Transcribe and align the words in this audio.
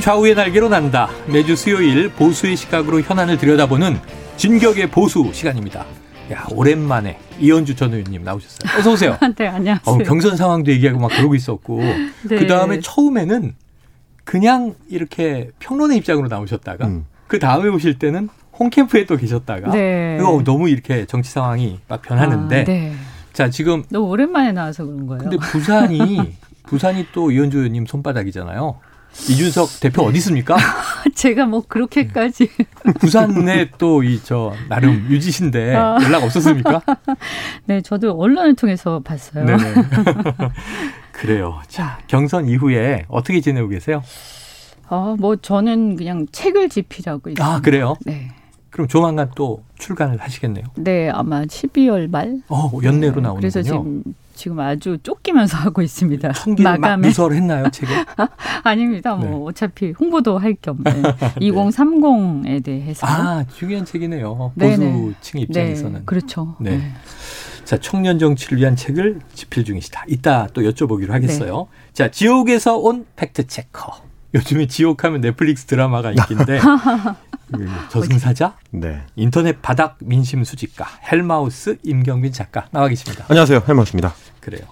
좌우의 0.00 0.34
날개로 0.34 0.68
난다. 0.68 1.08
매주 1.26 1.54
수요일 1.56 2.10
보수의 2.10 2.56
시각으로 2.56 3.02
현안을 3.02 3.36
들여다보는 3.36 3.98
진격의 4.36 4.90
보수 4.90 5.30
시간입니다. 5.32 5.84
야 6.32 6.46
오랜만에 6.50 7.18
이현주 7.38 7.76
전 7.76 7.92
의원님 7.92 8.24
나오셨어요. 8.24 8.78
어서 8.78 8.92
오세요. 8.92 9.18
네, 9.36 9.46
안녕하세요. 9.48 9.94
어, 9.94 9.98
경선 9.98 10.36
상황도 10.36 10.70
얘기하고 10.72 11.00
막 11.00 11.08
그러고 11.08 11.34
있었고 11.34 11.80
네. 11.80 12.36
그 12.36 12.46
다음에 12.46 12.80
처음에는 12.80 13.54
그냥 14.24 14.74
이렇게 14.88 15.50
평론의 15.58 15.98
입장으로 15.98 16.28
나오셨다가 16.28 16.86
음. 16.86 17.04
그 17.26 17.38
다음에 17.38 17.68
오실 17.68 17.98
때는 17.98 18.28
홈캠프에 18.58 19.06
또 19.06 19.16
계셨다가 19.16 19.70
네. 19.72 20.16
이거 20.18 20.42
너무 20.44 20.68
이렇게 20.68 21.04
정치 21.04 21.30
상황이 21.30 21.80
막 21.88 22.00
변하는데 22.00 22.60
아, 22.60 22.64
네. 22.64 22.92
자 23.32 23.50
지금 23.50 23.82
너무 23.90 24.06
오랜만에 24.08 24.52
나와서 24.52 24.84
그런 24.84 25.06
거예요. 25.06 25.22
근데 25.22 25.36
부산이 25.36 26.36
부산이 26.64 27.08
또 27.12 27.30
이현주 27.30 27.58
의원님 27.58 27.86
손바닥이잖아요. 27.86 28.78
이준석 29.28 29.80
대표 29.80 30.02
어디 30.02 30.18
있습니까? 30.18 30.56
제가 31.14 31.46
뭐 31.46 31.62
그렇게까지 31.66 32.48
부산에 33.00 33.70
또 33.78 34.02
이 34.02 34.20
저 34.24 34.52
나름 34.68 35.06
유지신데 35.10 35.74
아. 35.74 35.98
연락 36.02 36.22
없었습니까? 36.24 36.80
네, 37.66 37.80
저도 37.82 38.12
언론을 38.12 38.54
통해서 38.56 39.00
봤어요. 39.00 39.44
네네. 39.44 39.62
그래요. 41.12 41.60
자 41.68 41.98
경선 42.06 42.46
이후에 42.48 43.04
어떻게 43.08 43.40
지내고 43.40 43.68
계세요? 43.68 44.02
아, 44.88 45.14
뭐 45.18 45.36
저는 45.36 45.96
그냥 45.96 46.26
책을 46.32 46.68
집필하고 46.68 47.30
있어요. 47.30 47.46
아 47.46 47.60
그래요? 47.60 47.94
네. 48.06 48.30
그럼 48.70 48.86
조만간 48.88 49.30
또 49.36 49.62
출간을 49.78 50.20
하시겠네요. 50.20 50.64
네, 50.76 51.10
아마 51.10 51.42
12월 51.42 52.08
말. 52.10 52.38
어 52.48 52.70
연내로 52.82 53.16
네, 53.16 53.20
나오는군요. 53.22 53.40
그래서 53.40 53.62
지금 53.62 54.02
지금 54.40 54.58
아주 54.58 54.96
쫓기면서 55.02 55.58
하고 55.68 55.82
있습니다. 55.82 56.32
천기를 56.32 56.70
막 56.70 56.80
마감에 56.80 57.08
누설했나요 57.08 57.70
책에? 57.70 57.92
아닙니다. 58.64 59.14
뭐 59.14 59.28
네. 59.28 59.36
어차피 59.48 59.90
홍보도 59.92 60.38
할겸 60.38 60.78
2030에 61.36 62.64
대해서 62.64 63.06
아 63.06 63.44
중요한 63.54 63.84
책이네요. 63.84 64.52
네네. 64.54 64.92
보수층 64.92 65.40
입장에서는. 65.40 65.92
네, 65.92 66.02
그렇죠. 66.06 66.56
네. 66.58 66.80
자, 67.64 67.76
청년 67.76 68.18
정치를 68.18 68.58
위한 68.58 68.76
책을 68.76 69.20
집필 69.34 69.64
중이시다. 69.64 70.04
이따 70.08 70.48
또 70.54 70.62
여쭤보기로 70.62 71.10
하겠어요. 71.10 71.68
네. 71.70 71.92
자, 71.92 72.10
지옥에서 72.10 72.78
온 72.78 73.04
fact 73.16 73.46
checker. 73.46 73.92
요즘에 74.34 74.68
지옥하면 74.68 75.20
넷플릭스 75.20 75.66
드라마가 75.66 76.12
인기인데 76.12 76.60
그 77.52 77.68
저승사자, 77.90 78.56
네. 78.70 79.02
인터넷 79.16 79.60
바닥 79.60 79.98
민심 80.00 80.44
수집가, 80.44 80.86
헬마우스 81.10 81.76
임경빈 81.82 82.32
작가 82.32 82.66
나와 82.70 82.88
계십니다. 82.88 83.26
안녕하세요. 83.28 83.64
헬마우스입니다. 83.68 84.14
그래요. 84.40 84.62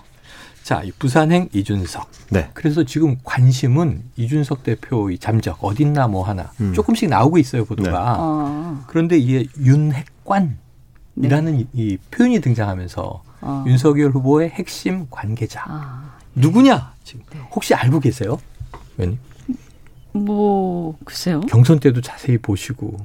자, 0.63 0.83
이 0.83 0.91
부산행 0.99 1.49
이준석. 1.53 2.11
네. 2.31 2.51
그래서 2.53 2.85
지금 2.85 3.17
관심은 3.25 4.03
이준석 4.17 4.65
대표의 4.65 5.19
잠적 5.19 5.65
어딨나 5.65 6.09
뭐 6.09 6.25
하나 6.25 6.51
음. 6.61 6.75
조금씩 6.75 7.09
나오고 7.09 7.39
있어요 7.39 7.65
보도가. 7.65 7.91
네. 7.91 7.97
어, 7.99 8.85
그런데 8.87 9.19
이게 9.19 9.47
윤핵관이라는 9.59 11.61
이, 11.61 11.67
이 11.73 11.97
표현이 12.11 12.41
등장하면서 12.41 13.23
어. 13.41 13.65
윤석열 13.67 14.11
후보의 14.11 14.51
핵심 14.51 15.07
관계자 15.09 15.63
아, 15.67 16.17
누구냐 16.35 16.93
지금 17.05 17.23
네. 17.33 17.39
혹시 17.55 17.75
알고 17.75 18.01
계세요? 18.01 18.39
의원님? 18.99 19.19
뭐 20.13 20.99
글쎄요. 21.05 21.41
경선 21.41 21.81
때도 21.81 22.01
자세히 22.01 22.37
보시고 22.37 22.97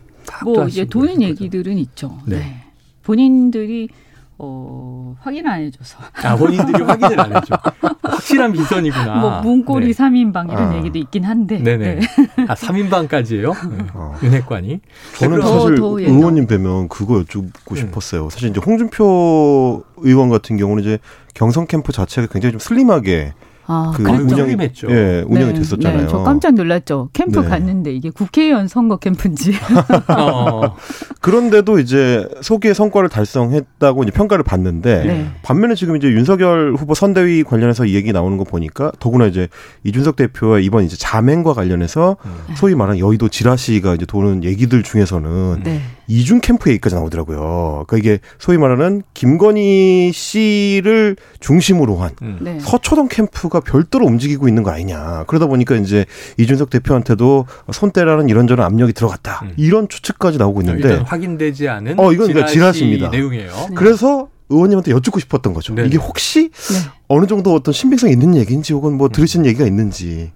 뭐 0.43 0.67
이제 0.67 0.85
도는 0.85 1.15
그러셨거든요. 1.15 1.27
얘기들은 1.27 1.77
있죠. 1.77 2.17
네. 2.25 2.39
네. 2.39 2.63
본인들이 3.03 3.89
어, 4.39 5.15
확인 5.21 5.45
안 5.47 5.61
해줘서 5.61 5.97
아 6.23 6.35
본인들이 6.35 6.83
확인을 6.83 7.19
안 7.19 7.35
해줘. 7.35 7.55
확실한 8.01 8.51
비선이구나. 8.51 9.15
뭐 9.19 9.41
문고리 9.41 9.87
네. 9.87 9.93
삼인방 9.93 10.49
이런 10.49 10.71
아. 10.71 10.75
얘기도 10.77 10.97
있긴 10.97 11.23
한데. 11.23 11.59
네네. 11.59 11.95
네. 11.95 12.01
아 12.47 12.55
3인방까지예요? 12.55 13.53
어. 13.93 14.15
윤핵관이. 14.23 14.81
저는 15.17 15.37
그럼- 15.39 15.59
사실 15.59 15.75
더, 15.75 15.81
더. 15.81 15.99
의원님 15.99 16.47
뵈면 16.47 16.89
그거 16.89 17.19
여쭙고 17.19 17.75
음. 17.75 17.75
싶었어요. 17.75 18.29
사실 18.29 18.49
이제 18.49 18.59
홍준표 18.65 19.83
의원 19.97 20.29
같은 20.29 20.57
경우는 20.57 20.83
이제 20.83 20.99
경선 21.35 21.67
캠프 21.67 21.91
자체가 21.91 22.27
굉장히 22.31 22.51
좀 22.53 22.59
슬림하게 22.59 23.33
아, 23.65 23.93
그. 23.95 24.03
운영이 24.03 24.29
슬림했죠. 24.29 24.87
예, 24.89 25.23
운영이 25.27 25.53
네, 25.53 25.59
됐었잖아요. 25.59 26.01
네, 26.01 26.07
저 26.07 26.23
깜짝 26.23 26.53
놀랐죠. 26.53 27.09
캠프 27.13 27.39
네. 27.39 27.47
갔는데 27.47 27.93
이게 27.93 28.09
국회의원 28.09 28.67
선거 28.67 28.97
캠프인지. 28.97 29.53
어, 30.17 30.75
그런데도 31.21 31.79
이제 31.79 32.27
소기의 32.41 32.75
성과를 32.75 33.09
달성했다고 33.09 34.03
이제 34.03 34.11
평가를 34.11 34.43
받는데 34.43 35.03
네. 35.05 35.27
반면에 35.43 35.75
지금 35.75 35.95
이제 35.95 36.07
윤석열 36.07 36.75
후보 36.77 36.93
선대위 36.93 37.43
관련해서 37.43 37.85
이 37.85 37.95
얘기 37.95 38.11
나오는 38.11 38.37
거 38.37 38.43
보니까 38.43 38.91
더구나 38.99 39.25
이제 39.25 39.47
이준석 39.83 40.15
대표와 40.15 40.59
이번 40.59 40.83
이제 40.83 40.97
자맹과 40.97 41.53
관련해서 41.53 42.17
음. 42.25 42.55
소위 42.55 42.75
말하는 42.75 42.99
여의도 42.99 43.29
지라시가 43.29 43.95
이제 43.95 44.05
도는 44.05 44.43
얘기들 44.43 44.83
중에서는 44.83 45.61
네. 45.63 45.81
이중 46.07 46.41
캠프 46.41 46.69
얘기까지 46.69 46.95
나오더라고요. 46.95 47.85
그러니까 47.87 47.97
이게 47.97 48.19
소위 48.37 48.57
말하는 48.57 49.03
김건희 49.13 50.11
씨를 50.13 51.15
중심으로 51.39 51.97
한 51.97 52.11
음. 52.21 52.39
네. 52.41 52.59
서초동 52.59 53.07
캠프가 53.07 53.59
별도로 53.61 54.05
움직이고 54.05 54.47
있는 54.47 54.63
거 54.63 54.71
아니냐. 54.71 55.23
그러다 55.27 55.47
보니까 55.47 55.75
이제 55.75 56.05
이준석 56.37 56.69
대표한테도 56.69 57.45
손대라는 57.71 58.29
이런저런 58.29 58.65
압력이 58.65 58.93
들어갔다. 58.93 59.41
음. 59.43 59.53
이런 59.57 59.87
추측까지 59.87 60.37
나오고 60.37 60.61
있는데 60.61 60.89
일단 60.89 61.05
확인되지 61.05 61.69
않은 61.69 61.99
어, 61.99 62.11
이건 62.11 62.27
그러니까 62.27 62.47
지라시 62.47 62.79
지라시입니다. 62.79 63.09
내용이에요. 63.09 63.51
네. 63.69 63.75
그래서 63.75 64.27
의원님한테 64.49 64.91
여쭙고 64.91 65.19
싶었던 65.19 65.53
거죠. 65.53 65.73
네네. 65.73 65.87
이게 65.87 65.97
혹시 65.97 66.49
네. 66.49 66.91
어느 67.07 67.25
정도 67.27 67.53
어떤 67.53 67.73
신빙성 67.73 68.09
있는 68.09 68.35
얘기인지 68.35 68.73
혹은 68.73 68.97
뭐 68.97 69.09
들으신 69.09 69.45
얘기가 69.45 69.65
있는지. 69.65 70.31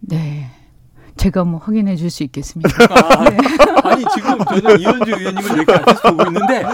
네. 0.00 0.50
제가 1.22 1.44
뭐 1.44 1.60
확인해 1.60 1.94
줄 1.94 2.10
수 2.10 2.24
있겠습니다. 2.24 2.68
아, 2.90 3.24
아니 3.88 4.04
지금 4.12 4.38
저는 4.44 4.80
이현주 4.80 5.10
의원님을 5.12 5.52
이렇게 5.54 5.72
앞에서 5.72 6.16
보고 6.16 6.24
있는데 6.26 6.64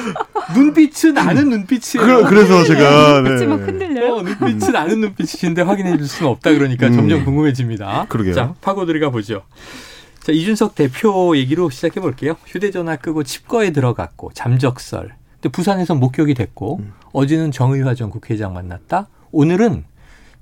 눈빛은 0.54 1.18
아는 1.18 1.50
눈빛이에요. 1.50 2.24
그, 2.24 2.34
래서 2.34 2.64
제가 2.64 3.22
그치 3.22 3.46
막 3.46 3.58
네. 3.58 3.64
흔들려요. 3.66 4.14
어, 4.14 4.22
눈빛은 4.22 4.74
아는 4.74 5.00
눈빛이신데 5.02 5.62
확인해 5.62 5.98
줄 5.98 6.08
수는 6.08 6.30
없다 6.32 6.52
그러니까 6.52 6.86
음. 6.86 6.92
점점 6.94 7.24
궁금해집니다. 7.26 8.06
그러게요. 8.08 8.34
자, 8.34 8.54
파고 8.62 8.86
들어가 8.86 9.10
보죠. 9.10 9.42
자, 10.22 10.32
이준석 10.32 10.74
대표 10.74 11.36
얘기로 11.36 11.68
시작해 11.68 12.00
볼게요. 12.00 12.34
휴대전화 12.46 12.96
끄고 12.96 13.24
칩거에 13.24 13.70
들어갔고 13.72 14.30
잠적설. 14.32 15.14
근데 15.34 15.48
부산에서 15.50 15.94
목격이 15.94 16.32
됐고 16.32 16.78
음. 16.78 16.94
어제는 17.12 17.52
정의화 17.52 17.94
전 17.94 18.08
국회의장 18.08 18.54
만났다. 18.54 19.08
오늘은 19.30 19.84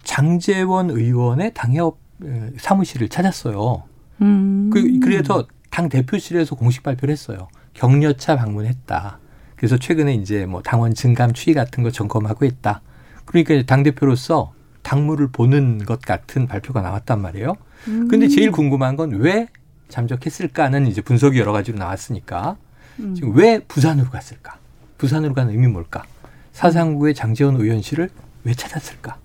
장재원 0.04 0.90
의원의 0.90 1.52
당협 1.54 1.98
에, 2.24 2.50
사무실을 2.58 3.08
찾았어요. 3.08 3.82
음. 4.22 4.70
그, 4.72 4.98
그래서 5.00 5.46
당 5.70 5.88
대표실에서 5.88 6.54
공식 6.54 6.82
발표를 6.82 7.12
했어요. 7.12 7.48
격려차 7.74 8.36
방문했다. 8.36 9.18
그래서 9.56 9.76
최근에 9.78 10.14
이제 10.14 10.46
뭐 10.46 10.62
당원 10.62 10.94
증감 10.94 11.32
추이 11.32 11.54
같은 11.54 11.82
거 11.82 11.90
점검하고 11.90 12.44
있다. 12.44 12.80
그러니까 13.24 13.62
당 13.66 13.82
대표로서 13.82 14.52
당무를 14.82 15.28
보는 15.28 15.78
것 15.84 16.00
같은 16.00 16.46
발표가 16.46 16.80
나왔단 16.80 17.20
말이에요. 17.20 17.54
음. 17.88 18.08
근데 18.08 18.28
제일 18.28 18.50
궁금한 18.52 18.96
건 18.96 19.10
왜 19.12 19.48
잠적했을까는 19.88 20.86
이제 20.86 21.00
분석이 21.00 21.38
여러 21.38 21.52
가지로 21.52 21.78
나왔으니까 21.78 22.56
음. 23.00 23.14
지금 23.14 23.34
왜 23.36 23.60
부산으로 23.60 24.10
갔을까? 24.10 24.58
부산으로 24.98 25.32
가는 25.34 25.52
의미 25.52 25.66
뭘까? 25.68 26.04
사상구의 26.52 27.14
장재원 27.14 27.56
의원실을 27.56 28.10
왜 28.44 28.54
찾았을까? 28.54 29.18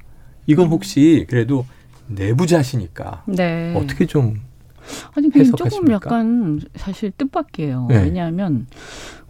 이건 0.47 0.67
혹시 0.67 1.25
그래도 1.29 1.65
내부자시니까 2.07 3.23
네. 3.27 3.73
어떻게 3.75 4.05
좀 4.05 4.41
아니 5.15 5.29
그 5.29 5.43
조금? 5.51 5.91
약간 5.91 6.59
사실 6.75 7.11
뜻밖이에요. 7.11 7.87
네. 7.89 8.03
왜냐하면 8.03 8.67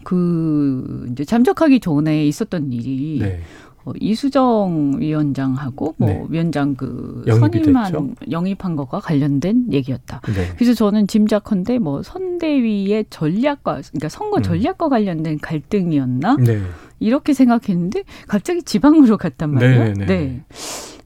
그 0.04 1.06
이제 1.12 1.24
잠적하기 1.24 1.80
전에 1.80 2.26
있었던 2.26 2.72
일이 2.72 3.18
네. 3.20 3.40
어, 3.84 3.92
이수정 3.98 4.96
위원장하고 4.98 5.94
뭐 5.96 6.08
네. 6.08 6.24
위원장 6.28 6.76
그 6.76 7.24
선임한 7.26 7.92
됐죠. 7.92 8.10
영입한 8.30 8.76
것과 8.76 9.00
관련된 9.00 9.72
얘기였다. 9.72 10.20
네. 10.26 10.54
그래서 10.56 10.74
저는 10.74 11.08
짐작컨대 11.08 11.78
뭐 11.78 12.02
선대위의 12.02 13.06
전략과 13.10 13.80
그러니까 13.88 14.08
선거 14.08 14.36
음. 14.36 14.42
전략과 14.42 14.88
관련된 14.88 15.38
갈등이었나 15.40 16.36
네. 16.36 16.60
이렇게 17.00 17.32
생각했는데 17.32 18.04
갑자기 18.28 18.62
지방으로 18.62 19.16
갔단 19.16 19.50
말이에요. 19.50 19.84
네, 19.84 19.92
네, 19.94 20.06
네. 20.06 20.44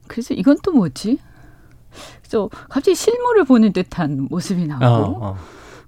그래서 0.05 0.35
이건 0.35 0.57
또 0.63 0.71
뭐지? 0.71 1.17
그래서 2.27 2.49
갑자기 2.69 2.95
실물을 2.95 3.45
보는 3.45 3.73
듯한 3.73 4.27
모습이 4.29 4.67
나오고 4.67 4.85
어, 4.85 5.17
어. 5.29 5.37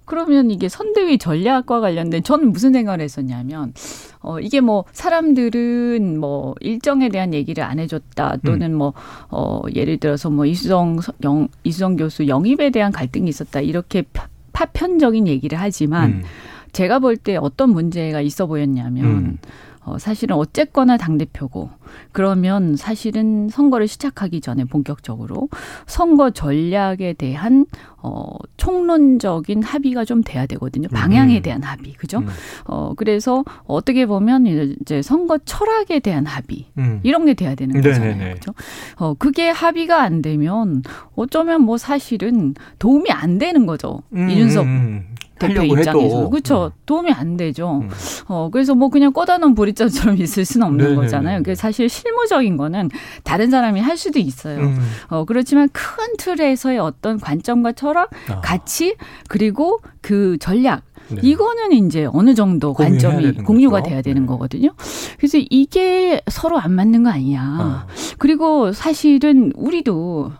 그러면 0.05 0.49
이게 0.49 0.69
선대위 0.69 1.19
전략과 1.19 1.81
관련된 1.81 2.23
저는 2.23 2.51
무슨 2.51 2.73
생각을 2.73 3.01
했었냐면 3.01 3.73
어 4.21 4.39
이게 4.39 4.59
뭐 4.59 4.85
사람들은 4.91 6.19
뭐 6.19 6.55
일정에 6.61 7.09
대한 7.09 7.33
얘기를 7.33 7.63
안 7.63 7.77
해줬다 7.79 8.37
또는 8.43 8.75
뭐어 8.75 9.61
예를 9.75 9.97
들어서 9.97 10.29
뭐 10.31 10.45
이수정 10.45 10.99
서- 11.01 11.13
영 11.23 11.47
이수정 11.63 11.95
교수 11.95 12.27
영입에 12.27 12.71
대한 12.71 12.91
갈등이 12.91 13.29
있었다 13.29 13.59
이렇게 13.61 14.01
파- 14.01 14.27
파편적인 14.53 15.27
얘기를 15.27 15.59
하지만 15.59 16.09
음. 16.11 16.23
제가 16.71 16.99
볼 16.99 17.15
때 17.17 17.35
어떤 17.37 17.69
문제가 17.71 18.21
있어 18.21 18.45
보였냐면 18.47 19.05
음. 19.05 19.37
어, 19.81 19.97
사실은 19.97 20.35
어쨌거나 20.35 20.97
당대표고 20.97 21.69
그러면 22.11 22.75
사실은 22.75 23.49
선거를 23.49 23.87
시작하기 23.87 24.41
전에 24.41 24.65
본격적으로 24.65 25.49
선거 25.87 26.29
전략에 26.31 27.13
대한 27.13 27.65
어, 28.01 28.35
총론적인 28.57 29.63
합의가 29.63 30.05
좀 30.05 30.21
돼야 30.23 30.45
되거든요. 30.45 30.87
방향에 30.89 31.37
음. 31.37 31.41
대한 31.41 31.63
합의. 31.63 31.93
그죠? 31.93 32.19
음. 32.19 32.27
어, 32.65 32.93
그래서 32.95 33.43
어떻게 33.65 34.05
보면 34.05 34.45
이제 34.81 35.01
선거 35.01 35.37
철학에 35.39 35.99
대한 35.99 36.25
합의. 36.25 36.67
음. 36.77 36.99
이런 37.03 37.25
게 37.25 37.33
돼야 37.33 37.55
되는. 37.55 37.81
거잖아요. 37.81 38.35
그죠? 38.35 38.53
어, 38.97 39.13
그게 39.15 39.49
합의가 39.49 40.01
안 40.01 40.21
되면 40.21 40.83
어쩌면 41.15 41.61
뭐 41.63 41.77
사실은 41.77 42.53
도움이 42.79 43.11
안 43.11 43.37
되는 43.37 43.65
거죠. 43.65 44.01
음, 44.13 44.29
이준석 44.29 44.65
음, 44.65 45.15
대표 45.39 45.63
입장에서. 45.63 46.29
그렇죠 46.29 46.71
도움이 46.85 47.11
안 47.11 47.37
되죠. 47.37 47.79
음. 47.83 47.89
어 48.27 48.49
그래서 48.51 48.75
뭐 48.75 48.89
그냥 48.89 49.13
꺼다놓은 49.13 49.55
보리자처럼 49.55 50.17
있을 50.21 50.45
수는 50.45 50.67
없는 50.67 50.83
네네네. 50.85 51.01
거잖아요. 51.01 51.43
그 51.43 51.55
사실 51.55 51.89
실무적인 51.89 52.57
거는 52.57 52.89
다른 53.23 53.49
사람이 53.49 53.79
할 53.79 53.97
수도 53.97 54.19
있어요. 54.19 54.59
음. 54.59 54.79
어 55.09 55.25
그렇지만 55.25 55.69
큰 55.71 56.15
틀에서의 56.17 56.79
어떤 56.79 57.19
관점과 57.19 57.71
철학, 57.71 58.09
아. 58.29 58.41
가치 58.41 58.95
그리고 59.27 59.79
그 60.01 60.37
전략 60.39 60.83
네. 61.11 61.21
이거는 61.23 61.71
이제 61.71 62.07
어느 62.11 62.33
정도 62.35 62.73
관점이 62.73 63.33
공유가 63.43 63.77
거죠. 63.77 63.89
돼야 63.89 64.01
되는 64.01 64.23
네. 64.23 64.27
거거든요. 64.27 64.71
그래서 65.17 65.37
이게 65.49 66.21
서로 66.29 66.57
안 66.59 66.73
맞는 66.73 67.03
거 67.03 67.09
아니냐. 67.09 67.41
아. 67.41 67.87
그리고 68.17 68.71
사실은 68.71 69.51
우리도 69.55 70.31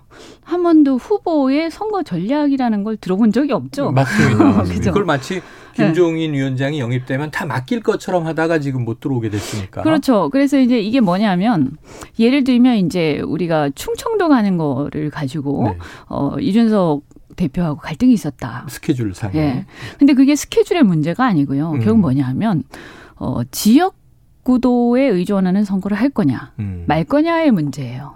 한 0.44 0.64
번도 0.64 0.98
후보의 0.98 1.70
선거 1.72 2.04
전략이라는 2.04 2.84
걸 2.84 2.98
들어본 2.98 3.32
적이 3.32 3.54
없죠. 3.54 3.92
맞습니다. 3.94 4.64
그죠? 4.64 4.92
그걸 4.92 5.06
마치 5.06 5.42
김종인 5.76 6.34
위원장이 6.34 6.80
영입되면 6.80 7.32
다 7.32 7.46
맡길 7.46 7.82
것처럼 7.82 8.26
하다가 8.26 8.60
지금 8.60 8.84
못 8.84 9.00
들어오게 9.00 9.30
됐으니까. 9.30 9.84
그렇죠. 9.84 10.30
그래서 10.30 10.60
이제 10.60 10.80
이게 10.80 11.00
뭐냐면 11.00 11.78
예를 12.18 12.44
들면 12.44 12.78
이제 12.78 13.22
우리가 13.26 13.70
충청도 13.76 14.28
가는 14.28 14.58
거를 14.58 15.10
가지고 15.10 15.64
네. 15.70 15.78
어 16.08 16.36
이준석 16.40 17.04
대표하고 17.40 17.80
갈등이 17.80 18.12
있었다. 18.14 18.66
스케줄 18.70 19.14
상에. 19.16 19.34
예. 19.36 19.66
근데 19.98 20.14
그게 20.14 20.36
스케줄의 20.36 20.84
문제가 20.84 21.26
아니고요. 21.26 21.72
음. 21.72 21.80
결국 21.80 22.02
뭐냐면 22.02 22.64
어 23.16 23.42
지역 23.52 23.96
구도에 24.44 25.04
의존하는 25.08 25.64
선거를 25.64 25.98
할 25.98 26.10
거냐 26.10 26.52
음. 26.60 26.84
말 26.88 27.04
거냐의 27.06 27.52
문제예요. 27.52 28.16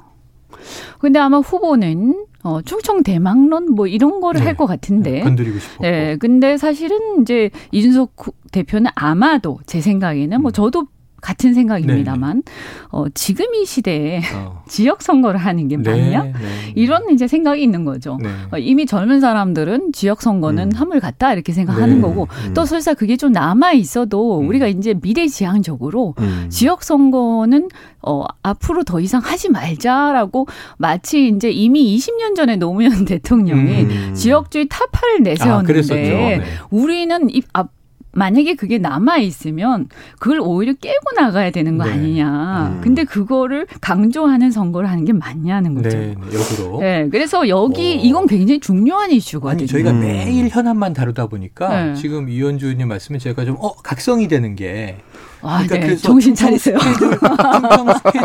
근데 0.99 1.19
아마 1.19 1.39
후보는 1.39 2.25
어 2.43 2.61
충청 2.61 3.03
대망론 3.03 3.71
뭐 3.73 3.87
이런 3.87 4.19
거를 4.19 4.41
네. 4.41 4.47
할것 4.47 4.67
같은데 4.67 5.21
건드리고 5.21 5.59
싶었고. 5.59 5.83
네, 5.83 6.17
근데 6.17 6.57
사실은 6.57 7.21
이제 7.21 7.49
이준석 7.71 8.15
구- 8.15 8.31
대표는 8.51 8.91
아마도 8.95 9.59
제 9.65 9.79
생각에는 9.81 10.41
뭐 10.41 10.51
음. 10.51 10.53
저도 10.53 10.87
같은 11.23 11.53
생각입니다만 11.53 12.43
어 12.89 13.05
지금 13.13 13.55
이 13.55 13.65
시대에 13.65 14.21
어. 14.35 14.61
지역 14.67 15.01
선거를 15.01 15.39
하는 15.39 15.67
게 15.69 15.77
맞냐? 15.77 16.23
네, 16.23 16.33
네, 16.33 16.73
이런 16.75 17.09
이제 17.09 17.27
생각이 17.27 17.63
있는 17.63 17.85
거죠. 17.85 18.19
네. 18.21 18.29
어, 18.51 18.57
이미 18.57 18.85
젊은 18.85 19.21
사람들은 19.21 19.93
지역 19.93 20.21
선거는 20.21 20.71
음. 20.73 20.75
한물 20.75 20.99
같다 20.99 21.33
이렇게 21.33 21.53
생각하는 21.53 21.95
네. 21.95 22.01
거고 22.01 22.27
음. 22.47 22.53
또 22.53 22.65
설사 22.65 22.93
그게 22.93 23.15
좀 23.15 23.31
남아 23.31 23.71
있어도 23.71 24.41
음. 24.41 24.49
우리가 24.49 24.67
이제 24.67 24.93
미래지향적으로 25.01 26.13
음. 26.19 26.47
지역 26.49 26.83
선거는 26.83 27.69
어 28.01 28.25
앞으로 28.43 28.83
더 28.83 28.99
이상 28.99 29.21
하지 29.23 29.49
말자라고 29.49 30.47
마치 30.77 31.29
이제 31.29 31.49
이미 31.49 31.95
20년 31.95 32.35
전에 32.35 32.57
노무현 32.57 33.05
대통령이 33.05 33.83
음. 33.83 34.13
지역주의 34.13 34.67
타파를 34.69 35.15
아, 35.15 35.23
내세웠는데. 35.23 35.93
네. 35.93 36.41
우리는 36.69 37.29
이 37.29 37.41
앞, 37.53 37.69
만약에 38.13 38.54
그게 38.56 38.77
남아 38.77 39.18
있으면 39.18 39.88
그걸 40.19 40.39
오히려 40.39 40.74
깨고 40.74 40.95
나가야 41.15 41.51
되는 41.51 41.77
거 41.77 41.86
네. 41.86 41.92
아니냐. 41.92 42.74
음. 42.75 42.81
근데 42.81 43.04
그거를 43.04 43.65
강조하는 43.81 44.51
선거를 44.51 44.89
하는 44.89 45.04
게 45.04 45.13
맞냐는 45.13 45.74
거죠. 45.75 45.89
네, 45.89 46.15
네, 46.15 46.38
역으로. 46.38 46.80
네, 46.80 47.07
그래서 47.10 47.48
여기 47.50 47.98
어. 47.98 48.01
이건 48.04 48.27
굉장히 48.27 48.60
중요한 48.60 49.12
이슈거든요. 49.12 49.51
아니 49.51 49.68
저희가 49.68 49.92
음. 49.92 50.01
매일 50.01 50.48
현안만 50.50 50.94
다루다 50.94 51.27
보니까 51.27 51.86
네. 51.86 51.95
지금 51.95 52.30
이현주 52.30 52.68
의원님 52.68 52.88
말씀에 52.88 53.18
제가 53.18 53.45
좀 53.45 53.54
어 53.60 53.74
각성이 53.77 54.27
되는 54.27 54.56
게 54.56 54.98
아, 55.42 55.63
그러니까 55.65 55.88
네. 55.88 55.95
정신 55.95 56.36
차리세요. 56.36 56.77
스케줄, 56.80 57.18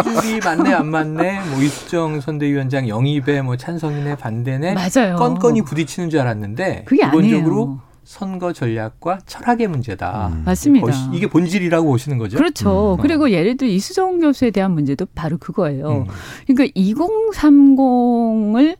스케줄이 0.05 0.41
맞네 0.41 0.73
안 0.73 0.87
맞네 0.89 1.41
뭐 1.51 1.61
이수정 1.63 2.21
선대위원장 2.21 2.89
영입에 2.89 3.43
뭐 3.43 3.57
찬성이네 3.57 4.17
반대네 4.17 4.75
맞아요. 4.75 5.17
건건이 5.17 5.63
부딪히는 5.63 6.11
줄 6.11 6.21
알았는데 6.21 6.85
그게 6.87 7.05
기본적으로 7.05 7.63
아니에요. 7.63 7.88
선거 8.09 8.55
전략과 8.55 9.19
철학의 9.27 9.69
문제다. 9.69 10.29
음. 10.29 10.43
맞습니다. 10.47 10.87
이게 11.13 11.29
본질이라고 11.29 11.87
보시는 11.87 12.17
거죠? 12.17 12.39
그렇죠. 12.39 12.95
음. 12.95 13.03
그리고 13.03 13.31
예를 13.31 13.59
들어 13.59 13.69
이수정 13.69 14.21
교수에 14.21 14.51
대한 14.51 14.71
문제도 14.71 15.07
바로 15.15 15.37
그거예요. 15.37 15.91
음. 15.91 16.07
그러니까 16.47 16.73
2030을 16.75 18.79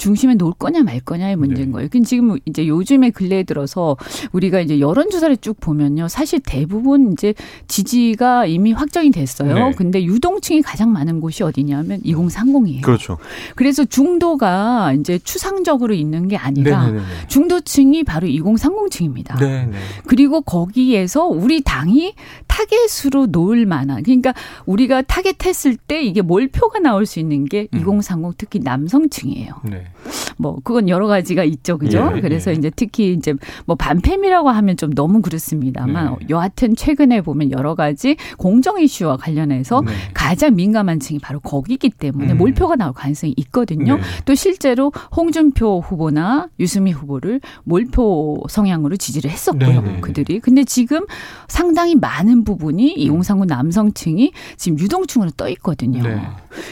중심에 0.00 0.34
놓을 0.34 0.54
거냐 0.58 0.82
말 0.82 0.98
거냐의 1.00 1.36
문제인 1.36 1.68
네. 1.68 1.72
거예요. 1.72 1.88
근데 1.90 2.08
지금 2.08 2.38
이제 2.46 2.66
요즘에 2.66 3.10
근래에 3.10 3.42
들어서 3.42 3.98
우리가 4.32 4.60
이제 4.60 4.80
여론 4.80 5.10
조사를 5.10 5.36
쭉 5.36 5.60
보면요. 5.60 6.08
사실 6.08 6.40
대부분 6.40 7.12
이제 7.12 7.34
지지가 7.68 8.46
이미 8.46 8.72
확정이 8.72 9.10
됐어요. 9.10 9.54
네. 9.54 9.72
근데 9.76 10.02
유동층이 10.02 10.62
가장 10.62 10.90
많은 10.92 11.20
곳이 11.20 11.42
어디냐면 11.42 12.00
2030이에요. 12.00 12.80
그렇죠. 12.80 13.18
그래서 13.56 13.84
중도가 13.84 14.94
이제 14.94 15.18
추상적으로 15.18 15.92
있는 15.92 16.28
게 16.28 16.38
아니라 16.38 16.86
네네네. 16.86 17.04
중도층이 17.28 18.04
바로 18.04 18.26
2030층입니다. 18.26 19.38
네네. 19.38 19.76
그리고 20.06 20.40
거기에서 20.40 21.26
우리 21.26 21.60
당이 21.60 22.14
타겟으로 22.60 23.26
놓을 23.26 23.66
만한 23.66 24.02
그러니까 24.02 24.34
우리가 24.66 25.02
타겟했을 25.02 25.76
때 25.76 26.02
이게 26.02 26.22
몰표가 26.22 26.78
나올 26.78 27.06
수 27.06 27.18
있는 27.20 27.44
게 27.44 27.68
음. 27.72 27.80
2030 27.80 28.36
특히 28.36 28.58
남성층이에요. 28.60 29.54
네. 29.64 29.84
뭐 30.36 30.58
그건 30.62 30.88
여러 30.88 31.06
가지가 31.06 31.44
있죠, 31.44 31.78
그죠? 31.78 32.12
예, 32.16 32.20
그래서 32.20 32.50
예. 32.50 32.54
이제 32.54 32.70
특히 32.74 33.12
이제 33.12 33.34
뭐 33.66 33.76
반팸이라고 33.76 34.46
하면 34.46 34.76
좀 34.76 34.92
너무 34.92 35.22
그렇습니다만 35.22 36.16
네. 36.20 36.26
여하튼 36.30 36.76
최근에 36.76 37.22
보면 37.22 37.50
여러 37.52 37.74
가지 37.74 38.16
공정 38.38 38.80
이슈와 38.80 39.16
관련해서 39.16 39.82
네. 39.82 39.92
가장 40.14 40.54
민감한 40.54 41.00
층이 41.00 41.18
바로 41.18 41.40
거기기 41.40 41.90
때문에 41.90 42.32
음. 42.32 42.38
몰표가 42.38 42.76
나올 42.76 42.92
가능성이 42.92 43.34
있거든요. 43.36 43.96
네. 43.96 44.02
또 44.24 44.34
실제로 44.34 44.92
홍준표 45.14 45.80
후보나 45.80 46.48
유승민 46.58 46.94
후보를 46.94 47.40
몰표 47.64 48.42
성향으로 48.48 48.96
지지를 48.96 49.30
했었고요. 49.30 49.82
네네. 49.82 50.00
그들이. 50.00 50.40
근데 50.40 50.64
지금 50.64 51.06
상당히 51.48 51.94
많은 51.94 52.44
부분이 52.50 52.92
2039 52.92 53.46
남성층이 53.46 54.32
지금 54.56 54.78
유동층으로 54.78 55.30
떠 55.36 55.48
있거든요. 55.50 56.02
네. 56.02 56.20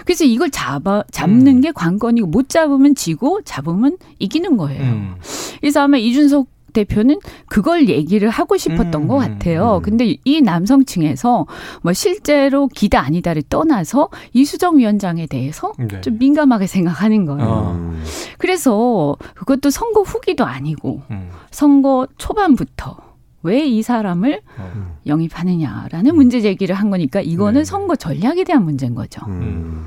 그래서 0.04 0.24
이걸 0.24 0.50
잡아 0.50 1.04
잡는 1.10 1.56
음. 1.56 1.60
게 1.60 1.72
관건이고 1.72 2.26
못 2.26 2.48
잡으면 2.48 2.94
지고 2.94 3.40
잡으면 3.44 3.98
이기는 4.18 4.56
거예요. 4.56 4.82
음. 4.82 5.14
그래서 5.60 5.82
아마 5.82 5.96
이준석 5.96 6.48
대표는 6.72 7.18
그걸 7.46 7.88
얘기를 7.88 8.28
하고 8.28 8.56
싶었던 8.56 8.94
음, 9.02 9.08
것 9.08 9.16
같아요. 9.16 9.78
음. 9.78 9.82
근데 9.82 10.16
이 10.24 10.40
남성층에서 10.40 11.46
뭐 11.82 11.92
실제로 11.92 12.68
기다 12.68 13.00
아니다를 13.00 13.42
떠나서 13.48 14.10
이수정 14.32 14.78
위원장에 14.78 15.26
대해서 15.26 15.72
네. 15.78 16.00
좀 16.00 16.18
민감하게 16.18 16.66
생각하는 16.66 17.24
거예요. 17.24 17.48
어. 17.48 17.72
음. 17.72 18.04
그래서 18.38 19.16
그것도 19.34 19.70
선거 19.70 20.02
후기도 20.02 20.44
아니고 20.44 21.02
음. 21.10 21.30
선거 21.50 22.06
초반부터 22.18 23.07
왜 23.42 23.68
이 23.68 23.82
사람을 23.82 24.40
어. 24.58 24.96
영입하느냐라는 25.06 26.14
문제 26.14 26.40
제기를 26.40 26.74
한 26.74 26.90
거니까 26.90 27.20
이거는 27.20 27.60
네. 27.60 27.64
선거 27.64 27.96
전략에 27.96 28.44
대한 28.44 28.64
문제인 28.64 28.94
거죠. 28.94 29.20
음. 29.28 29.86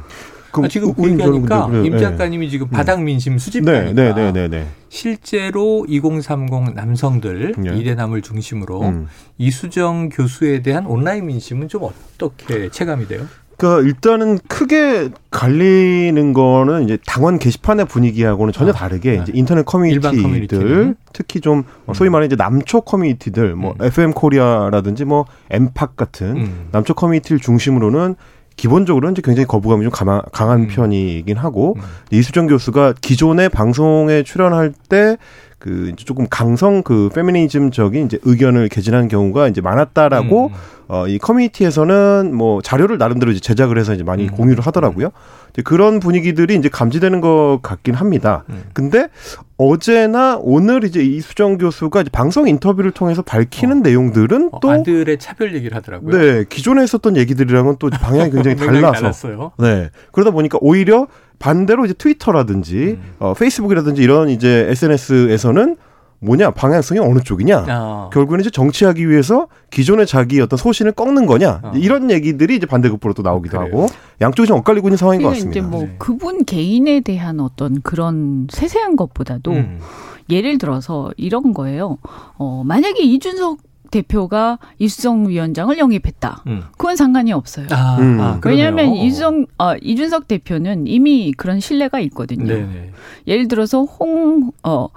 아, 0.53 0.67
지금 0.67 0.93
우리 0.97 1.13
얘기하니까 1.13 1.47
저는 1.61 1.71
근데 1.71 1.87
임 1.87 1.93
그래요. 1.93 2.09
작가님이 2.09 2.49
지금 2.49 2.67
바닥 2.67 3.01
민심 3.01 3.33
네, 3.33 3.39
수집하니까 3.39 3.93
네, 3.93 4.13
네, 4.13 4.31
네, 4.33 4.47
네. 4.49 4.67
실제로 4.89 5.85
2030 5.87 6.75
남성들 6.75 7.55
네. 7.57 7.77
이대남을 7.77 8.21
중심으로 8.21 8.81
음. 8.81 9.07
이수정 9.37 10.09
교수에 10.09 10.61
대한 10.61 10.85
온라인 10.85 11.25
민심은 11.27 11.69
좀 11.69 11.83
어떻게 11.83 12.69
체감이 12.69 13.07
돼요? 13.07 13.25
그러니까 13.61 13.87
일단은 13.87 14.39
크게 14.47 15.09
갈리는 15.29 16.33
거는 16.33 16.83
이제 16.83 16.97
당원 17.05 17.37
게시판의 17.37 17.85
분위기하고는 17.85 18.53
전혀 18.53 18.71
아, 18.71 18.73
다르게 18.73 19.17
네. 19.17 19.21
이제 19.21 19.31
인터넷 19.35 19.63
커뮤니티들? 19.63 20.95
특히 21.13 21.41
좀 21.41 21.63
소위 21.93 22.09
말하는 22.09 22.25
이제 22.25 22.35
남초 22.35 22.81
커뮤니티들 22.81 23.55
뭐 23.55 23.75
음. 23.79 23.85
FM 23.85 24.13
코리아라든지 24.13 25.05
뭐 25.05 25.25
엠팍 25.51 25.95
같은 25.95 26.37
음. 26.37 26.67
남초 26.71 26.95
커뮤니티를 26.95 27.39
중심으로는 27.39 28.15
기본적으로는 28.55 29.13
이제 29.13 29.21
굉장히 29.23 29.45
거부감이 29.45 29.83
좀 29.83 29.91
강한, 29.91 30.21
강한 30.31 30.61
음. 30.61 30.67
편이긴 30.67 31.37
하고 31.37 31.75
음. 31.77 31.81
이수정 32.09 32.47
교수가 32.47 32.95
기존의 32.99 33.49
방송에 33.49 34.23
출연할 34.23 34.73
때 34.89 35.17
그 35.61 35.91
이제 35.93 36.03
조금 36.03 36.25
강성 36.27 36.81
그 36.81 37.09
페미니즘적인 37.13 38.07
이제 38.07 38.17
의견을 38.23 38.67
개진하는 38.67 39.07
경우가 39.07 39.47
이제 39.47 39.61
많았다라고 39.61 40.47
음. 40.47 40.53
어, 40.87 41.07
이 41.07 41.19
커뮤니티에서는 41.19 42.35
뭐 42.35 42.63
자료를 42.63 42.97
나름대로 42.97 43.31
이제 43.31 43.39
제작을 43.39 43.77
해서 43.77 43.93
이제 43.93 44.03
많이 44.03 44.23
음. 44.23 44.31
공유를 44.31 44.65
하더라고요. 44.65 45.11
이제 45.51 45.61
그런 45.61 45.99
분위기들이 45.99 46.55
이제 46.55 46.67
감지되는 46.67 47.21
것 47.21 47.59
같긴 47.61 47.93
합니다. 47.93 48.43
음. 48.49 48.63
근데 48.73 49.07
어제나 49.57 50.39
오늘 50.41 50.83
이제 50.83 51.03
이수정 51.03 51.59
교수가 51.59 52.01
이제 52.01 52.09
방송 52.09 52.47
인터뷰를 52.47 52.89
통해서 52.89 53.21
밝히는 53.21 53.83
내용들은 53.83 54.49
어, 54.53 54.59
또 54.61 54.71
아들의 54.71 55.19
차별 55.19 55.53
얘기를 55.53 55.77
하더라고요. 55.77 56.17
네, 56.17 56.45
기존에 56.49 56.81
했었던 56.81 57.17
얘기들이랑은 57.17 57.75
또 57.77 57.91
방향이 57.91 58.31
굉장히 58.33 58.57
달라서 58.57 58.91
달랐어요. 58.93 59.51
네. 59.59 59.91
그러다 60.11 60.31
보니까 60.31 60.57
오히려 60.59 61.05
반대로 61.41 61.85
이제 61.85 61.93
트위터라든지 61.93 62.97
음. 63.01 63.13
어, 63.19 63.33
페이스북이라든지 63.33 64.01
이런 64.01 64.29
이제 64.29 64.67
SNS에서는 64.69 65.75
뭐냐 66.23 66.51
방향성이 66.51 66.99
어느 66.99 67.19
쪽이냐 67.19 67.65
아. 67.67 68.09
결국에는 68.13 68.41
이제 68.41 68.51
정치하기 68.51 69.09
위해서 69.09 69.47
기존의 69.71 70.05
자기 70.05 70.39
어떤 70.39 70.55
소신을 70.55 70.91
꺾는 70.91 71.25
거냐 71.25 71.61
어. 71.63 71.71
이런 71.75 72.11
얘기들이 72.11 72.55
이제 72.57 72.67
반대급부로 72.67 73.15
또 73.15 73.23
나오기도 73.23 73.57
그래요. 73.57 73.73
하고 73.73 73.87
양쪽이 74.21 74.47
좀 74.47 74.57
엇갈리고 74.57 74.87
있는 74.87 74.97
상황인 74.97 75.23
것 75.23 75.29
그러니까 75.29 75.49
이제 75.49 75.59
같습니다. 75.59 75.77
뭐 75.77 75.87
네. 75.87 75.95
그분 75.97 76.45
개인에 76.45 76.99
대한 76.99 77.39
어떤 77.39 77.81
그런 77.81 78.47
세세한 78.51 78.95
것보다도 78.97 79.51
음. 79.51 79.79
예를 80.29 80.59
들어서 80.59 81.11
이런 81.17 81.53
거예요. 81.53 81.97
어, 82.37 82.63
만약에 82.65 83.01
이준석 83.01 83.57
대표가 83.91 84.57
이수정 84.79 85.27
위원장을 85.29 85.77
영입했다. 85.77 86.43
음. 86.47 86.63
그건 86.77 86.95
상관이 86.95 87.31
없어요. 87.33 87.67
아, 87.71 87.97
음. 87.99 88.19
아, 88.19 88.39
그러네요. 88.39 88.65
왜냐하면 88.71 88.95
이준석, 88.95 89.33
어, 89.59 89.75
이준석 89.81 90.27
대표는 90.27 90.87
이미 90.87 91.33
그런 91.33 91.59
신뢰가 91.59 91.99
있거든요. 92.01 92.45
네네. 92.47 92.91
예를 93.27 93.47
들어서 93.47 93.83
홍, 93.83 94.51
어, 94.63 94.87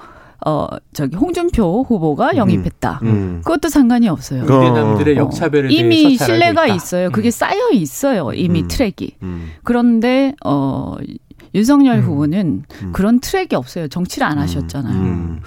어, 0.46 0.66
저기 0.92 1.16
홍준표 1.16 1.84
후보가 1.88 2.36
영입했다. 2.36 3.00
음. 3.02 3.40
그것도 3.44 3.68
상관이 3.68 4.08
없어요. 4.08 4.44
그- 4.44 4.52
의대남들의 4.54 5.16
어, 5.16 5.20
역차별에 5.22 5.68
이미 5.72 6.02
대해서 6.04 6.24
잘 6.26 6.30
알고 6.34 6.42
신뢰가 6.44 6.66
있다. 6.66 6.74
있어요. 6.74 7.06
음. 7.08 7.12
그게 7.12 7.30
쌓여 7.30 7.70
있어요. 7.72 8.30
이미 8.34 8.62
음. 8.62 8.68
트랙이. 8.68 9.16
음. 9.22 9.50
그런데 9.62 10.34
어 10.44 10.96
윤석열 11.54 11.98
음. 11.98 12.02
후보는 12.02 12.64
음. 12.82 12.92
그런 12.92 13.20
트랙이 13.20 13.48
없어요. 13.54 13.88
정치를 13.88 14.26
안 14.26 14.38
하셨잖아요. 14.38 14.94
음. 15.00 15.40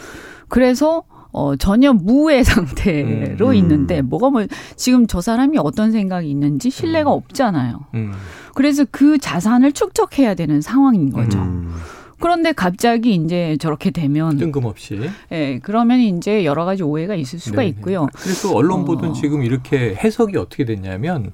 그래서 0.47 1.03
어 1.31 1.55
전혀 1.55 1.93
무의 1.93 2.43
상태로 2.43 3.47
음. 3.49 3.53
있는데 3.55 4.01
뭐가 4.01 4.29
뭐 4.29 4.45
지금 4.75 5.07
저 5.07 5.21
사람이 5.21 5.57
어떤 5.59 5.91
생각이 5.91 6.29
있는지 6.29 6.69
신뢰가 6.69 7.11
없잖아요. 7.11 7.85
음. 7.95 8.13
그래서 8.55 8.85
그 8.89 9.17
자산을 9.17 9.71
축적해야 9.71 10.33
되는 10.35 10.61
상황인 10.61 11.11
거죠. 11.11 11.39
음. 11.39 11.73
그런데 12.19 12.51
갑자기 12.51 13.13
이제 13.13 13.57
저렇게 13.59 13.91
되면 13.91 14.37
뜬금없이. 14.37 14.99
예, 15.31 15.59
그러면 15.61 15.99
이제 15.99 16.45
여러 16.45 16.65
가지 16.65 16.81
오해가 16.81 17.13
있을 17.13 17.37
수가 17.37 17.57
네네. 17.57 17.67
있고요. 17.69 18.07
그래서 18.15 18.55
언론 18.55 18.85
보도는 18.85 19.11
어. 19.11 19.13
지금 19.13 19.43
이렇게 19.43 19.93
해석이 19.95 20.35
어떻게 20.37 20.65
됐냐면 20.65 21.31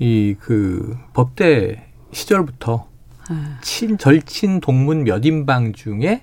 이 0.00 0.34
그 0.40 0.96
법대 1.14 1.86
시절부터 2.12 2.86
아, 3.28 3.58
친 3.62 3.98
절친 3.98 4.60
동문 4.60 5.04
몇 5.04 5.24
인방 5.24 5.72
중에 5.72 6.22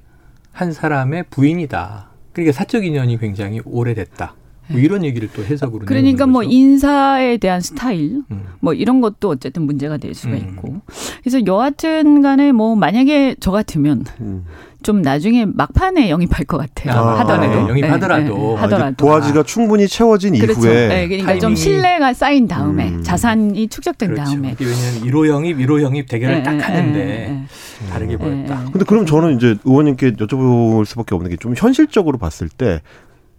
한 0.51 0.72
사람의 0.72 1.25
부인이다. 1.29 2.10
그러니까 2.34 2.52
사적 2.52 2.86
인연이 2.86 3.18
굉장히 3.20 3.62
오래됐다. 3.63 4.36
뭐 4.70 4.80
이런 4.80 5.04
얘기를 5.04 5.30
또 5.34 5.44
해석으로 5.44 5.86
그러니까 5.86 6.25
내놓는 6.25 6.32
뭐. 6.32 6.44
인사에 6.44 7.38
대한 7.38 7.60
스타일 7.62 8.22
음. 8.32 8.44
뭐 8.60 8.74
이런 8.74 9.02
것도 9.02 9.30
어쨌든 9.30 9.63
문제가 9.63 9.98
될 9.98 10.13
수가 10.13 10.34
음. 10.34 10.38
있고. 10.38 10.82
그래서 11.22 11.46
여하튼 11.46 12.22
간에 12.22 12.52
뭐 12.52 12.75
만약에 12.75 13.36
저 13.40 13.52
같으면 13.52 14.06
음. 14.22 14.46
좀 14.84 15.02
나중에 15.02 15.46
막판에 15.46 16.10
영입할 16.10 16.46
것 16.46 16.58
같아요. 16.58 16.94
아, 17.00 17.20
하더라도. 17.22 17.48
네, 17.63 17.70
영입하더라도. 17.70 18.24
네, 18.24 18.30
네, 18.40 18.56
아, 18.58 18.62
하더라도. 18.63 18.96
도화지가 18.98 19.44
충분히 19.44 19.88
채워진 19.88 20.38
그렇죠. 20.38 20.60
이후에 20.60 20.88
네, 20.90 21.08
그러니까 21.08 21.40
좀 21.40 21.54
타이밍이- 21.54 21.58
신뢰가 21.58 22.13
쌓인 22.13 22.48
다음에 22.48 22.90
음. 22.90 23.04
자산이 23.04 23.68
축적된 23.70 24.10
그렇죠. 24.10 24.32
다음에. 24.32 24.56
왜냐하면 24.60 25.02
1호 25.04 25.28
영입, 25.30 25.58
1호 25.58 25.82
영입 25.82 26.08
대결을 26.10 26.36
네, 26.38 26.44
딱 26.44 26.52
네, 26.58 26.63
하는데 26.63 27.00
네, 27.00 27.06
네. 27.06 27.44
좀 27.80 27.88
다르게 27.90 28.18
보였다. 28.18 28.66
근데 28.72 28.86
그럼 28.86 29.06
저는 29.06 29.38
이제 29.38 29.56
의원님께 29.63 30.12
여쭤볼 30.13 30.86
수밖에 30.86 31.16
없는 31.16 31.30
게 31.32 31.38
좀 31.38 31.54
현실적으로 31.58 32.18
봤을 32.18 32.50
때 32.50 32.82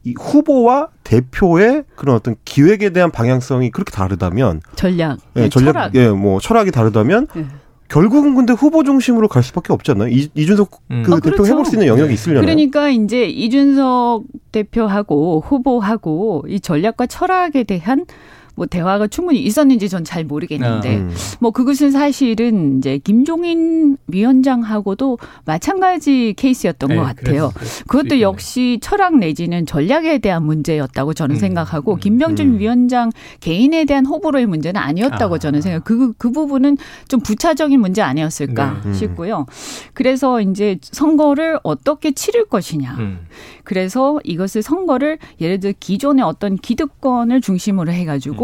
이 0.06 0.12
후보와 0.20 0.88
대표의 1.02 1.84
그런 1.96 2.14
어떤 2.16 2.36
기획에 2.44 2.90
대한 2.90 3.10
방향성이 3.10 3.70
그렇게 3.70 3.90
다르다면 3.90 4.60
전략, 4.76 5.16
예, 5.36 5.40
네, 5.44 5.48
전략 5.48 5.72
철학. 5.72 5.94
예, 5.94 6.08
뭐 6.10 6.40
철학이 6.40 6.70
다르다면 6.72 7.26
네. 7.34 7.46
결국은 7.88 8.34
근데 8.34 8.52
후보 8.52 8.82
중심으로 8.82 9.28
갈 9.28 9.42
수밖에 9.42 9.72
없지 9.72 9.90
않나요? 9.92 10.08
이, 10.08 10.28
이준석 10.34 10.70
음. 10.90 11.02
그 11.04 11.12
어, 11.12 11.20
대표 11.20 11.36
그렇죠. 11.36 11.52
해볼 11.52 11.66
수 11.66 11.74
있는 11.76 11.86
영역이 11.86 12.08
네. 12.08 12.14
있으려나요? 12.14 12.42
그러니까 12.42 12.88
이제 12.88 13.26
이준석 13.26 14.24
대표하고 14.52 15.42
후보하고 15.46 16.44
이 16.48 16.60
전략과 16.60 17.06
철학에 17.06 17.64
대한 17.64 18.06
뭐 18.54 18.66
대화가 18.66 19.06
충분히 19.08 19.40
있었는지 19.40 19.88
전 19.88 20.04
잘 20.04 20.22
모르겠는데 20.24 20.96
음. 20.98 21.10
뭐 21.40 21.50
그것은 21.50 21.90
사실은 21.90 22.78
이제 22.78 22.98
김종인 22.98 23.96
위원장하고도 24.06 25.18
마찬가지 25.44 26.34
케이스였던 26.36 26.90
네, 26.90 26.96
것 26.96 27.02
같아요. 27.02 27.52
그것도. 27.88 28.20
역시 28.20 28.78
철학 28.82 29.16
내지는 29.16 29.64
전략에 29.66 30.18
대한 30.18 30.44
문제였다고 30.44 31.14
저는 31.14 31.36
음, 31.36 31.40
생각하고 31.40 31.94
음, 31.94 31.98
김병준 32.00 32.46
음. 32.54 32.58
위원장 32.58 33.10
개인에 33.40 33.86
대한 33.86 34.04
호불호의 34.06 34.46
문제는 34.46 34.80
아니었다고 34.80 35.36
아. 35.36 35.38
저는 35.38 35.62
생각. 35.62 35.84
그, 35.84 36.12
그 36.18 36.30
부분은 36.30 36.76
좀 37.08 37.20
부차적인 37.20 37.80
문제 37.80 38.02
아니었을까 38.02 38.80
네. 38.84 38.88
음. 38.90 38.94
싶고요. 38.94 39.46
그래서 39.94 40.40
이제 40.40 40.78
선거를 40.82 41.58
어떻게 41.62 42.12
치를 42.12 42.44
것이냐. 42.46 42.96
음. 42.98 43.26
그래서 43.64 44.20
이것을 44.24 44.62
선거를 44.62 45.18
예를 45.40 45.60
들어 45.60 45.72
기존의 45.80 46.24
어떤 46.24 46.56
기득권을 46.56 47.40
중심으로 47.40 47.90
해가지고 47.92 48.43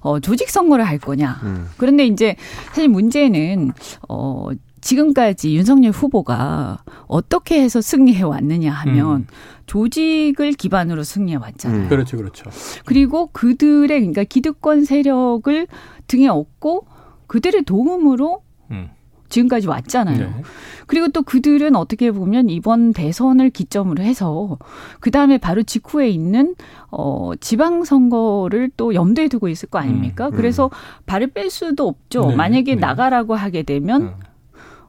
어, 0.00 0.20
조직 0.20 0.50
선거를 0.50 0.86
할 0.86 0.98
거냐. 0.98 1.40
음. 1.42 1.68
그런데 1.76 2.06
이제 2.06 2.36
사실 2.68 2.88
문제는 2.88 3.72
어 4.08 4.48
지금까지 4.80 5.54
윤석열 5.54 5.92
후보가 5.92 6.84
어떻게 7.06 7.62
해서 7.62 7.80
승리해 7.80 8.22
왔느냐 8.22 8.72
하면 8.72 9.16
음. 9.16 9.26
조직을 9.66 10.52
기반으로 10.52 11.04
승리해 11.04 11.36
왔잖아요. 11.36 11.82
음. 11.82 11.88
그렇죠, 11.88 12.16
그렇죠. 12.16 12.50
그리고 12.84 13.28
그들의 13.32 13.88
그러니까 13.88 14.24
기득권 14.24 14.84
세력을 14.84 15.66
등에 16.06 16.28
업고 16.28 16.86
그들의 17.26 17.62
도움으로 17.64 18.42
음. 18.70 18.88
지금까지 19.30 19.68
왔잖아요. 19.68 20.18
네. 20.18 20.42
그리고 20.86 21.08
또 21.08 21.22
그들은 21.22 21.76
어떻게 21.76 22.10
보면 22.10 22.50
이번 22.50 22.92
대선을 22.92 23.50
기점으로 23.50 24.02
해서 24.02 24.58
그 24.98 25.10
다음에 25.10 25.38
바로 25.38 25.62
직후에 25.62 26.10
있는 26.10 26.54
어 26.90 27.32
지방 27.40 27.84
선거를 27.84 28.70
또 28.76 28.94
염두에 28.94 29.28
두고 29.28 29.48
있을 29.48 29.68
거 29.68 29.78
아닙니까? 29.78 30.26
음, 30.26 30.32
음. 30.32 30.36
그래서 30.36 30.70
발을 31.06 31.28
뺄 31.28 31.48
수도 31.48 31.88
없죠. 31.88 32.26
네, 32.26 32.36
만약에 32.36 32.74
네. 32.74 32.80
나가라고 32.80 33.34
하게 33.34 33.62
되면 33.62 34.02
음. 34.02 34.10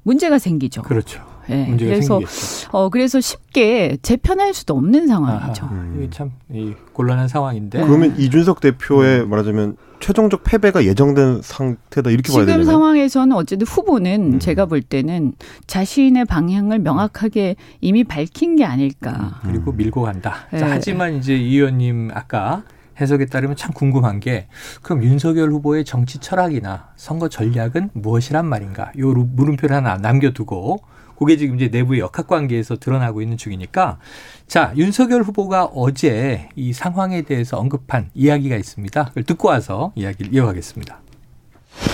문제가 0.04 0.40
생기죠. 0.40 0.82
그렇죠. 0.82 1.24
예, 1.50 1.66
문제가 1.66 1.92
그래서 1.92 2.20
생기겠죠. 2.20 2.70
어 2.72 2.90
그래서 2.90 3.22
쉽게 3.22 3.98
재편할 4.02 4.54
수도 4.54 4.76
없는 4.76 5.08
상황이죠. 5.08 5.66
아하, 5.66 5.76
음. 5.76 5.96
이게 5.98 6.10
참 6.10 6.32
이, 6.52 6.74
곤란한 6.94 7.28
상황인데. 7.28 7.80
네. 7.80 7.86
그러면 7.86 8.16
이준석 8.18 8.60
대표의 8.60 9.28
말하자면 9.28 9.78
최종적 10.02 10.44
패배가 10.44 10.84
예정된 10.86 11.42
상태다 11.44 12.10
이렇게 12.10 12.32
봐야 12.34 12.42
지금 12.42 12.46
되나요? 12.48 12.64
상황에서는 12.66 13.36
어쨌든 13.36 13.66
후보는 13.68 14.34
음. 14.34 14.40
제가 14.40 14.66
볼 14.66 14.82
때는 14.82 15.34
자신의 15.68 16.26
방향을 16.26 16.80
명확하게 16.80 17.56
이미 17.80 18.04
밝힌 18.04 18.56
게 18.56 18.66
아닐까. 18.66 19.40
그리고 19.44 19.72
음. 19.72 19.78
밀고 19.78 20.02
간다. 20.02 20.34
자, 20.52 20.58
네. 20.58 20.64
하지만 20.72 21.16
이제 21.16 21.36
이 21.38 21.56
의원님 21.56 22.10
아까 22.14 22.64
해석에 23.00 23.26
따르면 23.28 23.56
참 23.56 23.72
궁금한 23.74 24.20
게 24.20 24.48
그럼 24.82 25.04
윤석열 25.04 25.50
후보의 25.52 25.86
정치 25.86 26.20
철학이나 26.20 26.90
선거 26.98 27.30
전략은 27.30 27.92
무엇이란 27.94 28.46
말인가? 28.46 28.92
요 29.00 29.14
루- 29.14 29.28
물음표를 29.32 29.76
하나 29.76 29.98
남겨두고 29.98 30.82
그게 31.26 31.38
지금 31.38 31.56
이제 31.56 31.68
내부의 31.68 32.00
역학 32.00 32.28
관계에서 32.28 32.78
드러나고 32.78 33.22
있는 33.22 33.38
중이니까 33.38 34.00
자 34.48 34.74
윤석열 34.76 35.22
후보가 35.22 35.66
어제 35.66 36.50
이 36.56 36.74
상황에 36.74 37.22
대해서 37.22 37.58
언급한 37.58 38.10
이야기가 38.16 38.56
있습니다. 38.56 39.06
그걸 39.06 39.24
듣고 39.24 39.50
와서 39.50 39.92
이야기를 39.96 40.34
이어가겠습니다. 40.34 41.00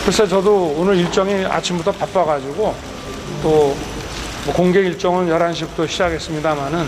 글쎄 0.05 0.25
저도 0.27 0.75
오늘 0.77 0.95
일정이 0.95 1.45
아침부터 1.45 1.91
바빠가지고 1.91 2.73
또 3.43 3.97
뭐 4.47 4.55
공개 4.55 4.79
일정은 4.79 5.27
11시부터 5.27 5.85
시작했습니다마는 5.85 6.85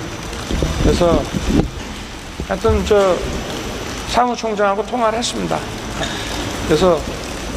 그래서 0.82 1.22
하여튼 2.48 2.86
저 2.86 3.18
사무총장하고 4.08 4.86
통화를 4.86 5.20
했습니다. 5.20 5.60
그래서 6.66 6.98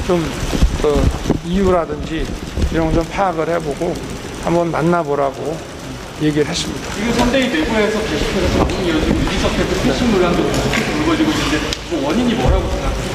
좀그 0.09 1.41
이유라든지 1.47 2.27
이런 2.73 2.87
걸좀 2.87 3.05
파악을 3.12 3.49
해보고 3.49 3.95
한번 4.42 4.70
만나보라고 4.70 5.56
얘기를 6.20 6.46
했습니다. 6.46 6.94
지금 6.94 7.12
선대위 7.14 7.49
내부에서 7.49 7.99
계속해서 8.00 8.58
잡음이 8.58 8.87
이어지고 8.88 9.18
이준석 9.18 9.56
대표 9.56 9.82
패싱 9.84 10.12
논란도 10.12 10.42
불거지고 10.42 11.30
있는데 11.30 11.58
뭐 11.90 12.08
원인이 12.08 12.34
뭐라고 12.34 12.68
생각하세요? 12.70 13.12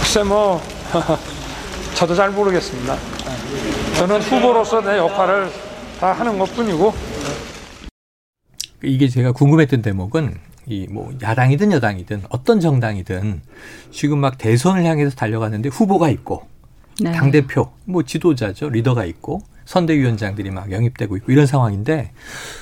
글쎄 0.00 0.22
뭐 0.22 0.62
저도 1.94 2.14
잘 2.14 2.30
모르겠습니다. 2.30 2.96
저는 3.96 4.20
후보로서 4.20 4.80
내 4.82 4.98
역할을 4.98 5.50
다 6.00 6.12
하는 6.12 6.38
것뿐이고 6.38 6.94
이게 8.82 9.08
제가 9.08 9.32
궁금했던 9.32 9.82
대목은 9.82 10.38
이 10.68 10.86
뭐 10.90 11.12
야당이든 11.22 11.70
여당이든 11.72 12.24
어떤 12.28 12.60
정당이든 12.60 13.40
지금 13.92 14.18
막 14.18 14.36
대선을 14.36 14.84
향해서 14.84 15.14
달려가는데 15.14 15.68
후보가 15.68 16.10
있고 16.10 16.46
네. 17.00 17.12
당 17.12 17.30
대표 17.30 17.70
뭐 17.84 18.02
지도자죠 18.02 18.70
리더가 18.70 19.04
있고 19.04 19.42
선대위원장들이 19.66 20.50
막 20.50 20.70
영입되고 20.70 21.16
있고 21.18 21.32
이런 21.32 21.46
상황인데 21.46 22.12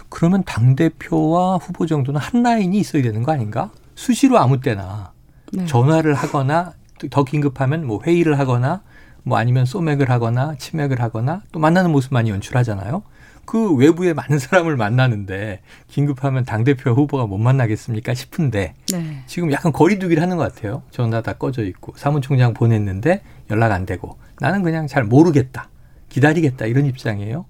그러면 0.09 0.43
당 0.45 0.75
대표와 0.75 1.59
후보 1.59 1.87
정도는 1.87 2.21
한 2.21 2.43
라인이 2.43 2.77
있어야 2.79 3.03
되는 3.03 3.23
거 3.23 3.33
아닌가? 3.33 3.71
수시로 3.95 4.39
아무 4.39 4.61
때나 4.61 5.13
네. 5.53 5.67
전화를 5.67 6.15
하거나 6.15 6.73
더 7.11 7.25
긴급하면 7.25 7.87
뭐 7.87 8.01
회의를 8.05 8.39
하거나 8.39 8.83
뭐 9.23 9.39
아니면 9.39 9.65
소맥을 9.65 10.11
하거나 10.11 10.55
치맥을 10.57 11.01
하거나 11.01 11.43
또 11.53 11.59
만나는 11.61 11.91
모습 11.93 12.13
많이 12.13 12.31
연출하잖아요. 12.31 13.03
그 13.47 13.75
외부에 13.75 14.15
많은 14.15 14.39
사람을 14.39 14.77
만나는데 14.77 15.61
긴급하면 15.89 16.45
당대표 16.45 16.91
후보가 16.93 17.27
못 17.27 17.39
만나겠습니까 17.39 18.15
싶은데 18.15 18.75
네. 18.93 19.23
지금 19.27 19.53
약간 19.53 19.71
거리두기를 19.73 20.23
하는 20.23 20.39
것 20.39 20.55
같아요. 20.55 20.83
전화 20.91 21.21
다 21.21 21.35
꺼져 21.35 21.63
있고 21.65 21.93
사무총장 21.97 22.55
보냈는데 22.55 23.23
연락 23.51 23.73
안 23.73 23.85
되고 23.85 24.17
나는 24.41 24.63
그냥 24.63 24.87
잘 24.87 25.05
모르겠다. 25.05 25.69
기다리겠다 26.09 26.67
이런 26.67 26.87
입장이에요. 26.87 27.45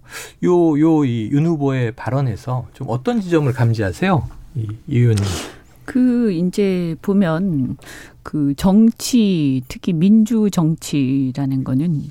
요 0.44 0.78
요 0.78 1.04
이윤 1.04 1.44
후보의 1.46 1.92
발언에서 1.92 2.66
좀 2.72 2.86
어떤 2.90 3.20
지점을 3.20 3.52
감지하세요? 3.52 4.26
이, 4.56 4.68
이 4.86 4.98
의원님. 4.98 5.24
그 5.84 6.32
이제 6.32 6.96
보면 7.02 7.76
그 8.22 8.54
정치 8.56 9.62
특히 9.68 9.92
민주 9.92 10.48
정치라는 10.50 11.62
거는 11.64 12.04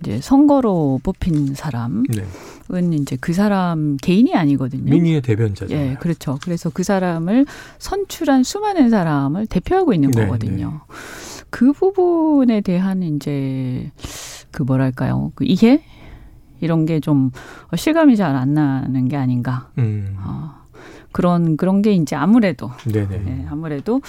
이제 0.00 0.20
선거로 0.22 1.00
뽑힌 1.02 1.54
사람은 1.54 2.04
네. 2.10 2.24
이제 2.96 3.16
그 3.20 3.32
사람 3.32 3.96
개인이 3.96 4.32
아니거든요. 4.32 4.88
민의의 4.92 5.22
대변자잖아요. 5.22 5.90
예, 5.90 5.94
그렇죠. 5.96 6.38
그래서 6.44 6.70
그 6.70 6.84
사람을 6.84 7.46
선출한 7.78 8.44
수많은 8.44 8.90
사람을 8.90 9.46
대표하고 9.48 9.92
있는 9.94 10.12
네, 10.12 10.22
거거든요. 10.24 10.82
그 11.50 11.72
부분에 11.72 12.60
대한 12.60 13.02
이제 13.02 13.90
그 14.50 14.62
뭐랄까요? 14.62 15.32
그 15.34 15.44
이해 15.44 15.82
이런 16.60 16.86
게 16.86 17.00
좀 17.00 17.30
실감이 17.76 18.16
잘 18.16 18.34
안 18.36 18.54
나는 18.54 19.08
게 19.08 19.16
아닌가. 19.16 19.68
음. 19.78 20.16
어, 20.18 20.52
그런 21.12 21.56
그런 21.56 21.82
게 21.82 21.92
이제 21.94 22.14
아무래도 22.16 22.70
네네. 22.84 23.22
예, 23.26 23.46
아무래도 23.50 24.00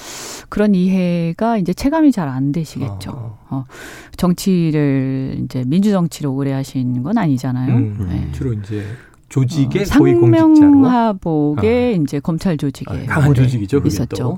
그런 0.50 0.76
이해가 0.76 1.58
이제 1.58 1.74
체감이 1.74 2.12
잘 2.12 2.28
안 2.28 2.52
되시겠죠. 2.52 3.12
어. 3.12 3.38
어, 3.50 3.66
정치를 4.18 5.40
이제 5.44 5.64
민주 5.66 5.92
정치를 5.92 6.30
오래 6.30 6.52
하신 6.54 7.04
건 7.04 7.18
아니잖아요. 7.18 7.74
음, 7.76 8.10
예. 8.12 8.32
주로 8.34 8.54
이제 8.54 8.84
조직의 9.30 9.84
어, 9.84 9.86
상명하복의 9.86 11.98
이제 12.02 12.20
검찰 12.20 12.58
조직에 12.58 13.06
아, 13.08 13.14
강한 13.14 13.30
오래 13.30 13.44
조직이죠. 13.44 13.82
있었죠. 13.86 14.16
또. 14.16 14.38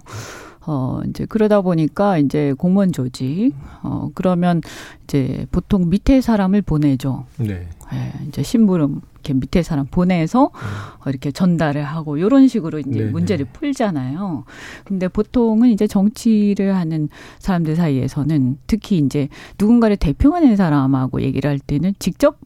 어, 0.65 1.01
이제 1.09 1.25
그러다 1.25 1.61
보니까 1.61 2.17
이제 2.17 2.53
공무원 2.57 2.91
조직, 2.91 3.53
어, 3.81 4.09
그러면 4.13 4.61
이제 5.03 5.47
보통 5.51 5.89
밑에 5.89 6.21
사람을 6.21 6.61
보내죠. 6.61 7.25
네. 7.37 7.67
예, 7.93 8.27
이제 8.27 8.43
심부름 8.43 9.01
이렇게 9.15 9.33
밑에 9.33 9.63
사람 9.63 9.85
보내서 9.85 10.45
어, 10.45 11.09
이렇게 11.09 11.31
전달을 11.31 11.83
하고 11.83 12.19
요런 12.19 12.47
식으로 12.47 12.79
이제 12.79 12.89
네네. 12.89 13.11
문제를 13.11 13.45
풀잖아요. 13.51 14.45
근데 14.83 15.07
보통은 15.07 15.69
이제 15.69 15.87
정치를 15.87 16.75
하는 16.75 17.09
사람들 17.39 17.75
사이에서는 17.75 18.57
특히 18.67 18.97
이제 18.97 19.29
누군가를 19.59 19.97
대표하는 19.97 20.55
사람하고 20.55 21.21
얘기를 21.21 21.49
할 21.49 21.59
때는 21.59 21.93
직접 21.99 22.39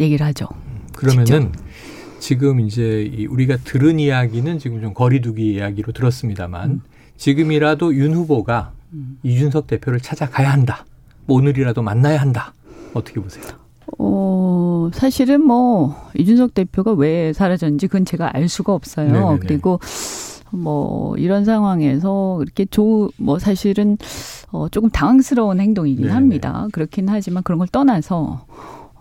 얘기를 0.00 0.24
하죠. 0.26 0.46
그러면은 0.94 1.52
지금 2.18 2.60
이제 2.60 3.02
이 3.02 3.26
우리가 3.26 3.56
들은 3.56 3.98
이야기는 3.98 4.58
지금 4.58 4.80
좀 4.80 4.94
거리두기 4.94 5.54
이야기로 5.54 5.92
들었습니다만 5.92 6.70
음. 6.70 6.80
지금이라도 7.20 7.94
윤 7.96 8.14
후보가 8.14 8.72
이준석 9.22 9.66
대표를 9.66 10.00
찾아가야 10.00 10.50
한다. 10.50 10.86
뭐 11.26 11.36
오늘이라도 11.36 11.82
만나야 11.82 12.18
한다. 12.18 12.54
어떻게 12.94 13.20
보세요? 13.20 13.44
어, 13.98 14.90
사실은 14.94 15.42
뭐, 15.44 15.94
이준석 16.16 16.54
대표가 16.54 16.92
왜 16.92 17.32
사라졌는지 17.34 17.88
그건 17.88 18.06
제가 18.06 18.34
알 18.34 18.48
수가 18.48 18.72
없어요. 18.72 19.12
네네네. 19.12 19.38
그리고 19.40 19.80
뭐, 20.50 21.14
이런 21.18 21.44
상황에서 21.44 22.38
이렇게 22.42 22.64
조, 22.64 23.10
뭐, 23.18 23.38
사실은 23.38 23.98
어, 24.50 24.68
조금 24.70 24.88
당황스러운 24.88 25.60
행동이긴 25.60 26.04
네네. 26.06 26.14
합니다. 26.14 26.68
그렇긴 26.72 27.08
하지만 27.08 27.42
그런 27.42 27.58
걸 27.58 27.68
떠나서 27.68 28.46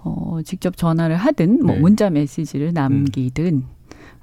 어, 0.03 0.39
직접 0.43 0.75
전화를 0.75 1.15
하든 1.15 1.63
뭐, 1.63 1.73
네. 1.73 1.79
음. 1.79 1.81
문자 1.81 2.09
메시지를 2.09 2.73
남기든 2.73 3.63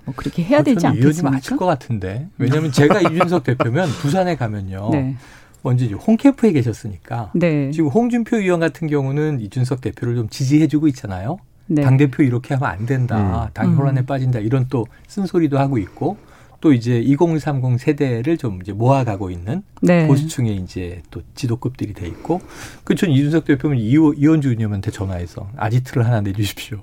뭐, 0.06 0.14
그렇게 0.16 0.42
해야 0.42 0.62
되지 0.62 0.86
않겠습니까? 0.86 1.56
것 1.56 1.66
같은데. 1.66 2.28
왜냐하면 2.38 2.72
제가 2.72 3.00
이준석 3.12 3.44
대표면 3.44 3.88
부산에 3.88 4.36
가면요. 4.36 4.90
네. 4.92 5.16
먼저 5.62 5.84
홍캠프에 5.84 6.52
계셨으니까 6.52 7.32
네. 7.34 7.72
지금 7.72 7.88
홍준표 7.88 8.36
의원 8.36 8.60
같은 8.60 8.86
경우는 8.86 9.40
이준석 9.40 9.80
대표를 9.80 10.14
좀 10.14 10.28
지지해주고 10.28 10.86
있잖아요. 10.88 11.38
네. 11.66 11.82
당 11.82 11.96
대표 11.96 12.22
이렇게 12.22 12.54
하면 12.54 12.70
안 12.70 12.86
된다. 12.86 13.50
당 13.52 13.70
음. 13.70 13.76
혼란에 13.76 14.06
빠진다. 14.06 14.38
이런 14.38 14.66
또 14.68 14.86
쓴소리도 15.08 15.58
하고 15.58 15.78
있고 15.78 16.16
또 16.60 16.72
이제 16.72 16.98
2030 17.00 17.78
세대를 17.78 18.38
좀 18.38 18.60
이제 18.62 18.72
모아가고 18.72 19.30
있는 19.30 19.62
네. 19.82 20.06
보수층에 20.06 20.52
이제 20.52 21.02
또 21.10 21.22
지도급들이 21.34 21.92
돼 21.92 22.06
있고 22.06 22.40
그전 22.84 23.10
이준석 23.10 23.44
대표는 23.44 23.78
이원주 23.78 24.48
의원님한테 24.48 24.90
전화해서 24.90 25.48
아지트를 25.56 26.06
하나 26.06 26.20
내주십시오. 26.20 26.82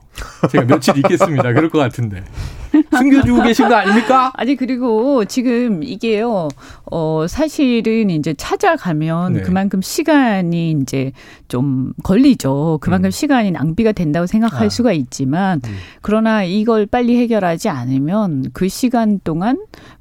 제가 0.52 0.66
며칠 0.66 0.98
있겠습니다. 0.98 1.54
그럴 1.54 1.70
것 1.70 1.80
같은데 1.80 2.24
숨겨주고 2.98 3.44
계신 3.44 3.68
거 3.68 3.76
아닙니까? 3.76 4.32
아니 4.36 4.56
그리고 4.56 5.26
지금 5.26 5.84
이게요. 5.84 6.48
어 6.92 7.26
사실은 7.28 8.10
이제 8.10 8.34
찾아가면 8.34 9.34
네. 9.34 9.42
그만큼 9.42 9.82
시간이 9.82 10.72
이제 10.72 11.12
좀 11.48 11.94
걸리죠. 12.04 12.80
그만큼 12.82 13.10
음. 13.10 13.12
시간이 13.12 13.52
낭비가 13.52 13.92
된다고 13.92 14.26
생각할 14.26 14.68
아. 14.68 14.70
수가 14.70 14.92
있지만 14.94 15.62
음. 15.66 15.76
그러나 16.02 16.44
이걸 16.44 16.86
빨리 16.86 17.18
해결하지 17.18 17.70
않으면 17.70 18.46
그 18.54 18.68
시간 18.68 19.20
동안 19.24 19.58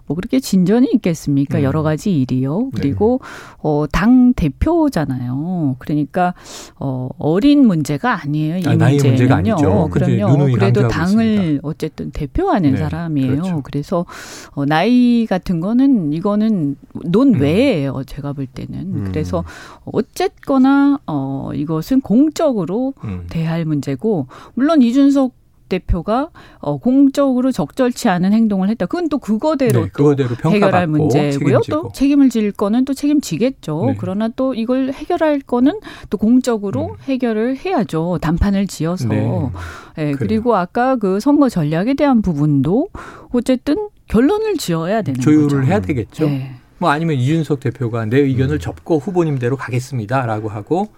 뭐 0.06 0.14
그렇게 0.14 0.40
진전이 0.40 0.88
있겠습니까? 0.94 1.58
음. 1.58 1.62
여러 1.62 1.82
가지 1.82 2.12
일이요. 2.20 2.70
네. 2.74 2.80
그리고 2.80 3.20
어, 3.58 3.84
당 3.90 4.32
대표잖아요. 4.34 5.76
그러니까 5.78 6.34
어, 6.76 7.08
어린 7.18 7.66
문제가 7.66 8.20
아니에요. 8.22 8.58
이 8.58 8.62
아, 8.66 8.76
문제는요. 8.76 9.88
근데 9.90 10.16
그럼요. 10.18 10.52
그래도 10.52 10.88
당을 10.88 11.26
있습니다. 11.26 11.60
어쨌든 11.62 12.10
대표하는 12.10 12.72
네, 12.72 12.76
사람이에요. 12.76 13.30
그렇죠. 13.30 13.60
그래서 13.62 14.06
어, 14.50 14.64
나이 14.66 15.26
같은 15.28 15.60
거는 15.60 16.12
이거는 16.12 16.76
논 17.04 17.34
음. 17.34 17.40
외예요. 17.40 18.02
제가 18.04 18.32
볼 18.32 18.46
때는. 18.46 18.80
음. 18.80 19.04
그래서 19.06 19.44
어쨌거나 19.84 20.98
어, 21.06 21.50
이것은 21.54 22.00
공적으로 22.00 22.94
음. 23.04 23.26
대할 23.30 23.64
문제고 23.64 24.26
물론 24.54 24.82
이준석 24.82 25.41
대표가 25.72 26.28
어, 26.58 26.76
공적으로 26.78 27.50
적절치 27.50 28.08
않은 28.08 28.32
행동을 28.32 28.68
했다. 28.68 28.86
그건 28.86 29.08
또 29.08 29.18
그거대로 29.18 29.80
네, 29.84 29.86
또 29.86 29.92
그거대로 29.92 30.28
평가받고 30.30 30.54
해결할 30.54 30.86
문제고요. 30.86 31.30
책임지고. 31.32 31.62
또 31.70 31.90
책임을 31.92 32.28
질 32.28 32.52
거는 32.52 32.84
또 32.84 32.92
책임지겠죠. 32.94 33.84
네. 33.86 33.96
그러나 33.98 34.28
또 34.28 34.54
이걸 34.54 34.92
해결할 34.92 35.40
거는 35.40 35.80
또 36.10 36.18
공적으로 36.18 36.90
음. 36.90 36.96
해결을 37.04 37.56
해야죠. 37.56 38.18
단판을 38.20 38.66
지어서. 38.66 39.08
네. 39.08 39.50
예, 39.98 40.12
그리고 40.12 40.56
아까 40.56 40.96
그 40.96 41.20
선거 41.20 41.48
전략에 41.48 41.94
대한 41.94 42.22
부분도 42.22 42.88
어쨌든 43.30 43.88
결론을 44.08 44.56
지어야 44.56 45.02
되는 45.02 45.20
조율을 45.20 45.60
거죠. 45.60 45.62
해야 45.62 45.80
되겠죠. 45.80 46.26
네. 46.26 46.54
뭐 46.78 46.90
아니면 46.90 47.16
이준석 47.16 47.60
대표가 47.60 48.04
내 48.06 48.18
의견을 48.18 48.58
접고 48.58 48.98
후보님대로 48.98 49.56
가겠습니다라고 49.56 50.48
하고 50.48 50.88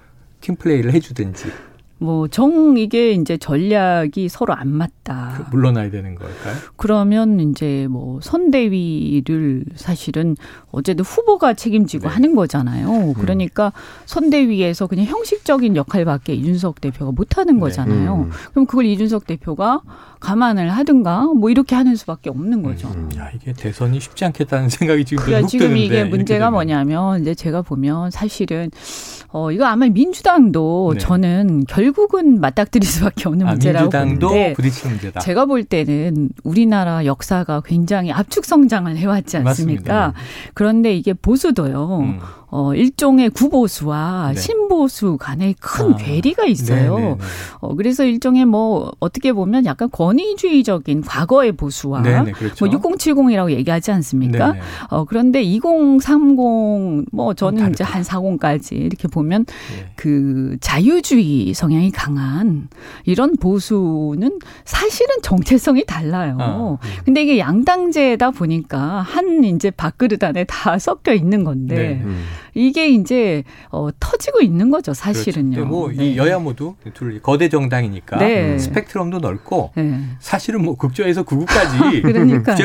팀 0.40 0.56
플레이를 0.56 0.92
해주든지 0.92 1.44
뭐 1.98 2.26
정 2.28 2.76
이게 2.76 3.12
이제 3.12 3.37
전략이 3.37 4.28
서로 4.28 4.52
안 4.54 4.68
맞다. 4.68 5.44
그 5.50 5.57
물러나야 5.57 5.90
되는 5.90 6.14
걸까요? 6.14 6.54
그러면 6.76 7.38
이제 7.40 7.87
뭐 7.88 8.18
선대위를 8.20 9.64
사실은 9.76 10.37
어쨌든 10.72 11.04
후보가 11.04 11.54
책임지고 11.54 12.09
네. 12.09 12.14
하는 12.14 12.35
거잖아요. 12.35 13.14
그러니까 13.14 13.72
선대위에서 14.07 14.87
그냥 14.87 15.07
형식적인 15.07 15.76
역할밖에 15.76 16.35
이준석 16.35 16.80
대표가 16.80 17.12
못 17.12 17.38
하는 17.38 17.54
네. 17.54 17.61
거잖아요. 17.61 18.14
음. 18.24 18.30
그럼 18.50 18.66
그걸 18.66 18.87
이준석 18.87 19.26
대표가 19.26 19.80
감안을 20.20 20.70
하든가 20.70 21.26
뭐 21.35 21.50
이렇게 21.50 21.74
하는 21.74 21.96
수밖에 21.96 22.30
없는 22.30 22.62
거죠. 22.62 22.88
음. 22.88 23.09
야 23.16 23.30
이게 23.35 23.52
대선이 23.52 24.00
쉽지 24.00 24.24
않겠다는 24.24 24.68
생각이 24.68 25.04
지금 25.04 25.24
그러니까 25.24 25.44
훅 25.46 25.50
지금 25.50 25.76
이게 25.76 26.04
문제가. 26.04 26.50
뭐냐면 26.50 27.20
이제 27.22 27.35
제가 27.35 27.62
보면 27.62 28.11
사실은 28.11 28.70
어, 29.37 29.51
이거 29.51 29.66
아마 29.66 29.88
민주당도 29.88 30.92
네. 30.94 31.01
저는 31.01 31.64
결국은 31.66 32.40
맞닥뜨릴 32.40 32.88
수밖에 32.88 33.29
없는 33.29 33.49
아, 33.49 33.51
문제라고 33.51 33.90
민주당도 33.90 34.29
부딪히는 34.55 34.94
문제다. 34.94 35.18
제가 35.18 35.47
볼 35.47 35.64
때는 35.64 36.29
우리나라 36.44 37.05
역사가 37.05 37.62
굉장히 37.62 38.12
압축 38.12 38.44
성장을 38.44 38.97
해왔지 38.97 39.38
않습니까? 39.38 39.92
맞습니다. 39.92 40.12
그런데 40.55 40.94
이게 40.94 41.14
보수도요. 41.14 41.99
음. 42.03 42.20
어, 42.57 42.73
일종의 42.73 43.31
구보수와 43.31 44.31
네. 44.33 44.40
신보수 44.40 45.17
간에 45.19 45.57
큰 45.59 45.93
아, 45.93 45.97
괴리가 45.97 46.45
있어요. 46.45 46.97
네, 46.97 47.03
네, 47.03 47.09
네. 47.09 47.25
어, 47.59 47.75
그래서 47.75 48.05
일종의 48.05 48.45
뭐 48.45 48.93
어떻게 49.01 49.33
보면 49.33 49.67
약간 49.67 49.90
권위주의적인 49.90 51.03
과거의 51.03 51.51
보수와 51.51 52.03
네, 52.03 52.23
네, 52.23 52.31
그렇죠. 52.31 52.64
뭐 52.64 52.73
6070이라고 52.79 53.51
얘기하지 53.51 53.90
않습니까? 53.90 54.53
네, 54.53 54.61
네. 54.61 54.64
어, 54.90 55.05
그런데 55.05 55.43
2030, 55.43 57.07
뭐 57.11 57.35
저는 57.35 57.59
다르다. 57.59 57.73
이제 57.73 57.83
한 57.83 58.03
40까지 58.03 58.73
이렇게 58.81 59.09
보면 59.09 59.47
네. 59.47 59.90
그 59.97 60.57
자유주의 60.61 61.55
성향이 61.55 61.90
강한 61.90 62.69
이런 63.05 63.35
보수는 63.35 64.38
사실은 64.64 65.17
정체성이 65.23 65.87
달라요. 65.87 66.37
아, 66.38 66.79
음. 66.81 66.88
근데 67.05 67.25
이게 67.25 67.40
양당제다 67.40 68.31
보니까 68.31 69.01
한 69.01 69.43
이제 69.43 69.73
밥그릇 69.73 70.23
안에 70.23 70.45
다 70.45 70.79
섞여 70.79 71.12
있는 71.12 71.43
건데 71.43 71.75
네. 71.75 72.03
음. 72.05 72.23
이게 72.55 72.88
이제 72.88 73.45
어, 73.71 73.88
터지고 73.99 74.40
있는 74.40 74.71
거죠, 74.71 74.95
사실은요. 74.95 75.55
그렇죠. 75.55 75.69
뭐이 75.69 75.97
네. 75.97 76.17
여야 76.17 76.38
모두 76.38 76.75
둘 76.95 77.21
거대 77.21 77.49
정당이니까 77.49 78.19
네. 78.19 78.59
스펙트럼도 78.59 79.19
넓고 79.19 79.73
네. 79.77 80.01
사실은 80.21 80.64
뭐 80.64 80.77
극저에서 80.77 81.25
극우까지 81.25 82.03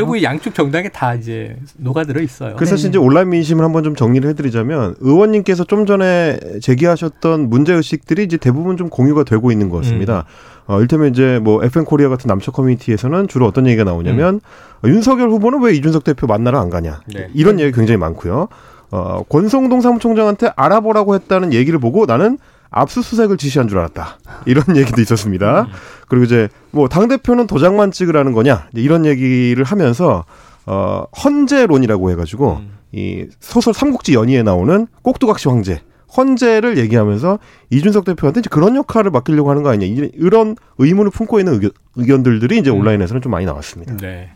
보기 0.05 0.23
양쪽 0.23 0.53
정당에 0.53 0.89
다 0.89 1.15
이제 1.15 1.57
녹아들어 1.77 2.21
있어요. 2.21 2.55
그래서 2.55 2.71
네. 2.71 2.77
사실 2.77 2.89
이제 2.89 2.97
온라인 2.97 3.29
민심을 3.29 3.63
한번 3.63 3.83
좀 3.83 3.95
정리를 3.95 4.29
해드리자면 4.29 4.95
의원님께서 4.99 5.63
좀 5.63 5.85
전에 5.85 6.39
제기하셨던 6.61 7.49
문제 7.49 7.73
의식들이 7.73 8.23
이제 8.23 8.37
대부분 8.37 8.77
좀 8.77 8.89
공유가 8.89 9.23
되고 9.23 9.51
있는 9.51 9.69
것 9.69 9.77
같습니다. 9.77 10.25
음. 10.27 10.59
어, 10.69 10.81
일테면 10.81 11.09
이제 11.09 11.39
뭐 11.41 11.63
FM 11.63 11.83
코리아 11.85 12.09
같은 12.09 12.27
남초 12.27 12.51
커뮤니티에서는 12.51 13.27
주로 13.27 13.47
어떤 13.47 13.65
얘기가 13.65 13.83
나오냐면 13.83 14.35
음. 14.35 14.85
어, 14.85 14.87
윤석열 14.87 15.29
후보는 15.29 15.63
왜 15.63 15.73
이준석 15.73 16.03
대표 16.03 16.27
만나러 16.27 16.59
안 16.59 16.69
가냐 16.69 17.01
네. 17.07 17.27
이런 17.33 17.59
얘기 17.59 17.71
굉장히 17.71 17.97
많고요. 17.97 18.47
어, 18.91 19.23
권성동 19.29 19.81
사무총장한테 19.81 20.51
알아보라고 20.55 21.15
했다는 21.15 21.53
얘기를 21.53 21.79
보고 21.79 22.05
나는 22.05 22.37
압수수색을 22.71 23.37
지시한 23.37 23.67
줄 23.67 23.79
알았다. 23.79 24.19
이런 24.45 24.63
얘기도 24.77 25.01
있었습니다. 25.01 25.67
그리고 26.07 26.25
이제 26.25 26.49
뭐 26.71 26.87
당대표는 26.87 27.47
도장만 27.47 27.91
찍으라는 27.91 28.31
거냐 28.33 28.67
이런 28.73 29.05
얘기를 29.05 29.63
하면서 29.63 30.23
어, 30.65 31.03
헌재론이라고 31.23 32.11
해가지고 32.11 32.57
음. 32.61 32.77
이 32.91 33.25
소설 33.39 33.73
삼국지 33.73 34.13
연의에 34.13 34.43
나오는 34.43 34.87
꼭두각시 35.01 35.47
황제 35.49 35.81
헌재를 36.17 36.77
얘기하면서 36.79 37.37
이준석 37.69 38.05
대표한테 38.05 38.39
이제 38.39 38.49
그런 38.51 38.75
역할을 38.75 39.11
맡기려고 39.11 39.49
하는 39.51 39.61
거 39.63 39.69
아니냐 39.69 39.85
이- 40.05 40.11
이런 40.15 40.55
의문을 40.79 41.11
품고 41.11 41.39
있는 41.39 41.53
의견, 41.53 41.71
의견들이 41.95 42.57
이제 42.59 42.71
음. 42.71 42.79
온라인에서는 42.79 43.21
좀 43.21 43.31
많이 43.31 43.45
나왔습니다. 43.45 43.95
네. 43.97 44.31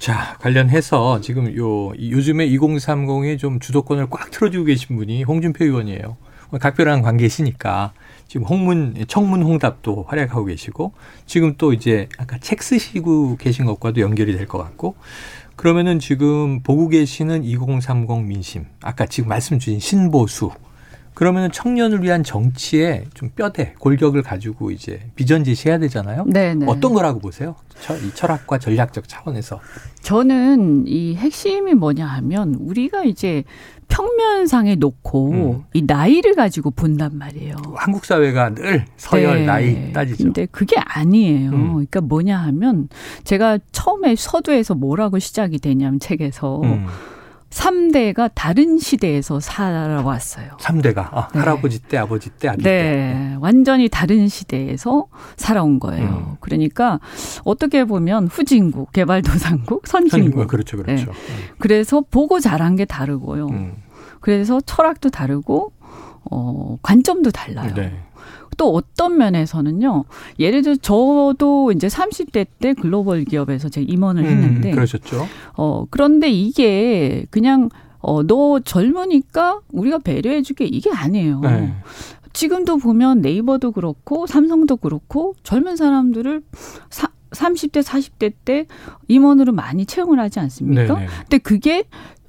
자, 0.00 0.36
관련해서 0.40 1.20
지금 1.20 1.54
요, 1.56 1.92
이- 1.94 2.10
요즘에 2.10 2.46
2030에 2.48 3.36
좀 3.38 3.60
주도권을 3.60 4.08
꽉 4.10 4.30
틀어주고 4.30 4.64
계신 4.64 4.96
분이 4.96 5.24
홍준표 5.24 5.64
의원이에요. 5.64 6.16
각별한 6.58 7.02
관계시니까 7.02 7.92
지금 8.26 8.44
홍문, 8.46 9.04
청문 9.06 9.42
홍답도 9.42 10.06
활약하고 10.08 10.46
계시고 10.46 10.92
지금 11.26 11.54
또 11.58 11.72
이제 11.72 12.08
아까 12.18 12.38
책 12.38 12.62
쓰시고 12.62 13.36
계신 13.36 13.66
것과도 13.66 14.00
연결이 14.00 14.32
될 14.36 14.46
것 14.48 14.58
같고 14.58 14.96
그러면은 15.54 16.00
지금 16.00 16.60
보고 16.62 16.88
계시는 16.88 17.44
2030 17.44 18.24
민심 18.24 18.64
아까 18.82 19.06
지금 19.06 19.28
말씀 19.28 19.58
주신 19.60 19.78
신보수 19.78 20.50
그러면은 21.20 21.52
청년을 21.52 22.02
위한 22.02 22.24
정치에 22.24 23.04
좀 23.12 23.28
뼈대 23.36 23.74
골격을 23.78 24.22
가지고 24.22 24.70
이제 24.70 25.02
비전 25.16 25.44
제시해야 25.44 25.78
되잖아요. 25.78 26.24
네, 26.26 26.54
네. 26.54 26.64
어떤 26.66 26.94
거라고 26.94 27.18
보세요? 27.18 27.56
철, 27.78 28.02
이 28.02 28.10
철학과 28.14 28.56
전략적 28.56 29.06
차원에서. 29.06 29.60
저는 30.00 30.86
이 30.86 31.16
핵심이 31.16 31.74
뭐냐 31.74 32.06
하면 32.06 32.54
우리가 32.54 33.04
이제 33.04 33.44
평면상에 33.88 34.76
놓고 34.76 35.30
음. 35.30 35.64
이 35.74 35.82
나이를 35.86 36.36
가지고 36.36 36.70
본단 36.70 37.18
말이에요. 37.18 37.56
한국 37.74 38.06
사회가 38.06 38.54
늘 38.54 38.86
서열 38.96 39.40
네. 39.40 39.44
나이 39.44 39.92
따지죠. 39.92 40.24
근데 40.24 40.46
그게 40.46 40.76
아니에요. 40.78 41.50
음. 41.50 41.68
그러니까 41.72 42.00
뭐냐 42.00 42.38
하면 42.38 42.88
제가 43.24 43.58
처음에 43.72 44.16
서두에서 44.16 44.74
뭐라고 44.74 45.18
시작이 45.18 45.58
되냐면 45.58 46.00
책에서 46.00 46.62
음. 46.62 46.86
삼 47.50 47.80
3대가 47.90 48.30
다른 48.34 48.78
시대에서 48.78 49.40
살아왔어요. 49.40 50.56
3대가 50.60 50.98
아, 51.12 51.28
네. 51.32 51.40
할아버지 51.40 51.80
때, 51.80 51.98
아버지 51.98 52.30
때, 52.30 52.48
아기 52.48 52.62
때. 52.62 52.70
네, 52.70 53.36
완전히 53.40 53.88
다른 53.88 54.28
시대에서 54.28 55.06
살아온 55.36 55.80
거예요. 55.80 56.08
음. 56.08 56.36
그러니까 56.40 57.00
어떻게 57.44 57.84
보면 57.84 58.28
후진국, 58.28 58.92
개발도상국, 58.92 59.86
선진국. 59.86 60.10
선진국 60.10 60.48
그렇죠, 60.48 60.76
그렇죠. 60.76 61.12
그래서 61.58 62.02
보고 62.08 62.40
자란 62.40 62.76
게 62.76 62.84
다르고요. 62.84 63.48
음. 63.48 63.74
그래서 64.20 64.60
철학도 64.60 65.10
다르고 65.10 65.72
어 66.30 66.76
관점도 66.82 67.30
달라요. 67.30 67.72
네. 67.74 67.98
또 68.60 68.74
어떤 68.74 69.16
면에서는요. 69.16 70.04
예를 70.38 70.60
들어 70.60 70.76
저도 70.76 71.72
이제 71.72 71.86
30대 71.86 72.46
때 72.58 72.74
글로벌 72.74 73.24
기업에서 73.24 73.70
제가 73.70 73.86
임원을 73.88 74.26
했는데 74.26 74.68
음, 74.68 74.74
그러셨죠. 74.74 75.26
어 75.56 75.86
그런데 75.88 76.28
이게 76.30 77.24
그냥 77.30 77.70
어 78.00 78.22
너 78.22 78.60
젊으니까 78.60 79.60
우리가 79.72 79.98
배려해 80.00 80.42
줄게 80.42 80.66
이게 80.66 80.90
아니에요. 80.92 81.40
네. 81.40 81.74
지금도 82.34 82.76
보면 82.76 83.22
네이버도 83.22 83.72
그렇고 83.72 84.26
삼성도 84.26 84.76
그렇고 84.76 85.34
젊은 85.42 85.76
사람들을 85.76 86.42
사, 86.90 87.08
30대 87.30 87.82
40대 87.82 88.34
때 88.44 88.66
임원으로 89.08 89.52
많이 89.52 89.86
채용을 89.86 90.20
하지 90.20 90.38
않습니까? 90.38 90.82
네, 90.82 91.00
네. 91.00 91.06
근데 91.22 91.38
그게 91.38 91.84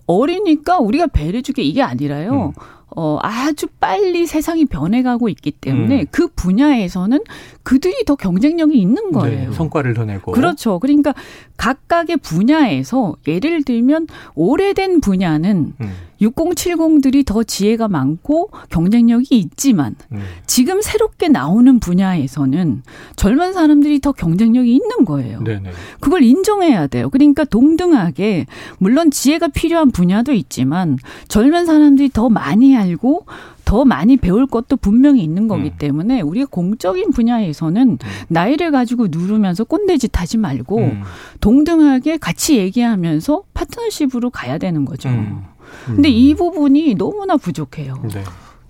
어리니까 0.08 0.80
우리가 0.80 1.08
배려해 1.08 1.42
줄게 1.42 1.62
이게 1.62 1.82
아니라요. 1.82 2.54
음. 2.58 2.62
어, 2.96 3.18
아주 3.22 3.68
빨리 3.80 4.26
세상이 4.26 4.66
변해가고 4.66 5.30
있기 5.30 5.52
때문에 5.52 6.02
음. 6.02 6.06
그 6.12 6.28
분야에서는 6.28 7.20
그들이 7.64 8.04
더 8.06 8.16
경쟁력이 8.16 8.78
있는 8.78 9.12
거예요. 9.12 9.50
네, 9.50 9.56
성과를 9.56 9.94
더 9.94 10.04
내고. 10.04 10.34
그렇죠. 10.34 10.80
그러니까 10.80 11.14
각각의 11.62 12.18
분야에서 12.18 13.16
예를 13.28 13.62
들면 13.62 14.08
오래된 14.34 15.00
분야는 15.00 15.74
음, 15.80 15.92
6070들이 16.20 17.24
더 17.24 17.44
지혜가 17.44 17.88
많고 17.88 18.50
경쟁력이 18.72 19.38
있지만 19.38 19.96
음. 20.12 20.22
지금 20.48 20.82
새롭게 20.82 21.28
나오는 21.28 21.80
분야에서는 21.80 22.82
젊은 23.16 23.54
사람들이 23.54 24.00
더 24.00 24.12
경쟁력이 24.12 24.72
있는 24.72 25.06
거예요. 25.06 25.42
네, 25.44 25.60
네. 25.62 25.70
그걸 26.00 26.24
인정해야 26.24 26.88
돼요. 26.88 27.12
그러니까 27.12 27.44
동등하게 27.44 28.48
물론 28.80 29.12
지혜가 29.12 29.50
필요한 29.50 29.92
분야도 29.92 30.34
있지만 30.34 30.98
젊은 31.28 31.68
사람들이 31.68 32.10
더 32.10 32.30
많이 32.30 32.76
알고 32.76 33.28
더 33.72 33.86
많이 33.86 34.18
배울 34.18 34.48
것도 34.48 34.76
분명히 34.76 35.24
있는 35.24 35.48
거기 35.48 35.70
음. 35.70 35.76
때문에 35.78 36.20
우리가 36.20 36.48
공적인 36.52 37.12
분야에서는 37.12 38.00
나이를 38.28 38.70
가지고 38.70 39.08
누르면서 39.10 39.64
꼰대짓 39.64 40.20
하지 40.20 40.38
말고 40.38 40.78
음, 40.78 41.04
동등하게 41.40 42.18
같이 42.18 42.58
얘기하면서 42.58 43.44
파트너십으로 43.54 44.30
가야 44.30 44.58
되는 44.58 44.84
거죠. 44.84 45.08
음. 45.08 45.44
근데 45.86 46.10
이 46.10 46.36
부분이 46.36 46.96
너무나 46.96 47.38
부족해요. 47.38 47.96
네. 48.14 48.26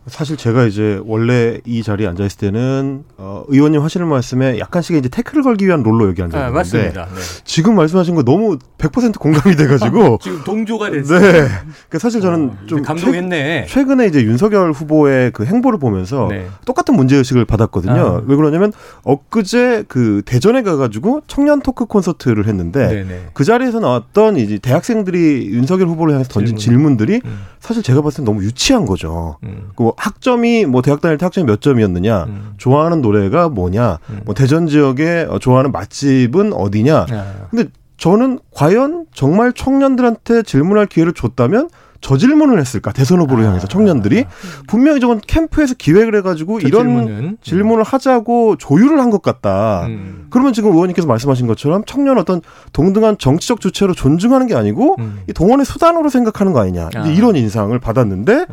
사실 0.08 0.36
제가 0.36 0.66
이제 0.66 1.00
원래 1.06 1.60
이 1.64 1.84
자리에 1.84 2.08
앉아 2.08 2.26
있을 2.26 2.38
때는 2.40 3.04
어, 3.18 3.44
의원님 3.48 3.82
하시는 3.82 4.08
말씀에 4.08 4.58
약간씩 4.58 4.96
이제 4.96 5.10
태클을 5.10 5.44
걸기 5.44 5.68
위한 5.68 5.84
롤로 5.84 6.08
여기 6.08 6.24
앉아 6.24 6.38
아, 6.38 6.42
있는데 6.48 6.58
맞습니다. 6.58 7.06
네. 7.06 7.22
지금 7.44 7.76
말씀하신 7.76 8.16
거 8.16 8.24
너무 8.24 8.58
100% 8.80 9.20
공감이 9.20 9.56
돼가지고 9.56 10.18
지금 10.24 10.44
동조가 10.44 10.90
됐어요. 10.90 11.20
네. 11.20 11.32
그러니까 11.32 12.00
사실 12.00 12.20
저는 12.20 12.50
어, 12.50 12.58
좀 12.66 12.82
감동했네. 12.82 13.68
최, 13.68 13.74
최근에 13.74 14.08
이제 14.08 14.24
윤석열 14.24 14.72
후보의 14.72 15.32
그 15.32 15.46
행보를 15.46 15.78
보면서 15.78 16.28
네. 16.30 16.48
똑같은 16.66 16.96
문제 16.96 17.16
의식을 17.18 17.46
받았거든요. 17.46 17.94
아. 17.94 18.22
왜 18.26 18.36
그러냐면 18.36 18.74
엊그제 19.04 19.86
그 19.88 20.24
대전에 20.26 20.64
가가지고 20.64 21.22
청년 21.28 21.62
토크 21.62 21.86
콘서트를 21.86 22.48
했는데 22.48 22.88
네, 22.88 23.04
네. 23.04 23.30
그 23.34 23.44
자리에서 23.44 23.80
나왔던 23.80 24.38
이제 24.38 24.58
대학생들이 24.58 25.50
윤석열 25.52 25.88
후보를 25.90 26.14
향해서 26.16 26.30
던진 26.32 26.58
질문. 26.58 26.72
질문들이 26.82 27.22
음, 27.24 27.40
사실 27.62 27.84
제가 27.84 28.02
봤을 28.02 28.24
때 28.24 28.32
너무 28.32 28.43
유치한 28.43 28.86
거죠. 28.86 29.38
음, 29.43 29.69
그 29.76 29.91
학점이 29.95 30.65
뭐 30.65 30.82
대학 30.82 31.00
다닐 31.00 31.17
때 31.17 31.26
학점이 31.26 31.45
몇 31.45 31.62
점이었느냐, 31.62 32.24
음. 32.24 32.54
좋아하는 32.58 33.02
노래가 33.02 33.50
뭐냐, 33.50 34.00
음. 34.10 34.21
뭐 34.26 34.34
대전 34.34 34.67
지역에 34.67 35.28
어, 35.30 35.38
좋아하는 35.39 35.71
맛집은 35.71 36.54
어디냐. 36.54 37.06
아, 37.10 37.47
근데 37.52 37.69
저는 37.97 38.39
과연 38.52 39.06
정말 39.13 39.54
청년들한테 39.54 40.41
질문할 40.41 40.88
기회를 40.88 41.13
줬다면 41.13 41.69
저 42.02 42.18
질문을 42.18 42.60
했을까 42.60 42.92
대선 42.92 43.20
후보를 43.22 43.46
향해서 43.46 43.68
청년들이 43.68 44.26
분명히 44.68 45.00
저건 45.00 45.22
캠프에서 45.26 45.76
기획을 45.76 46.16
해가지고 46.16 46.60
저 46.60 46.68
이런 46.68 46.84
질문은? 47.06 47.38
질문을 47.42 47.84
하자고 47.84 48.56
조율을 48.58 49.00
한 49.00 49.12
것 49.12 49.22
같다. 49.22 49.86
음. 49.88 50.28
그러면 50.30 50.54
지금 50.54 50.72
의원님께서 50.72 51.08
말씀하신 51.08 51.46
것처럼 51.48 51.84
청년 51.86 52.18
어떤 52.18 52.42
동등한 52.74 53.18
정치적 53.18 53.60
주체로 53.62 53.94
존중하는 53.94 54.48
게 54.48 54.56
아니고 54.56 54.96
음. 55.00 55.22
이 55.30 55.34
동원의 55.34 55.66
수단으로 55.66 56.10
생각하는 56.10 56.54
거 56.54 56.62
아니냐 56.62 56.90
아. 56.96 57.08
이런 57.08 57.36
인상을 57.36 57.78
받았는데 57.80 58.46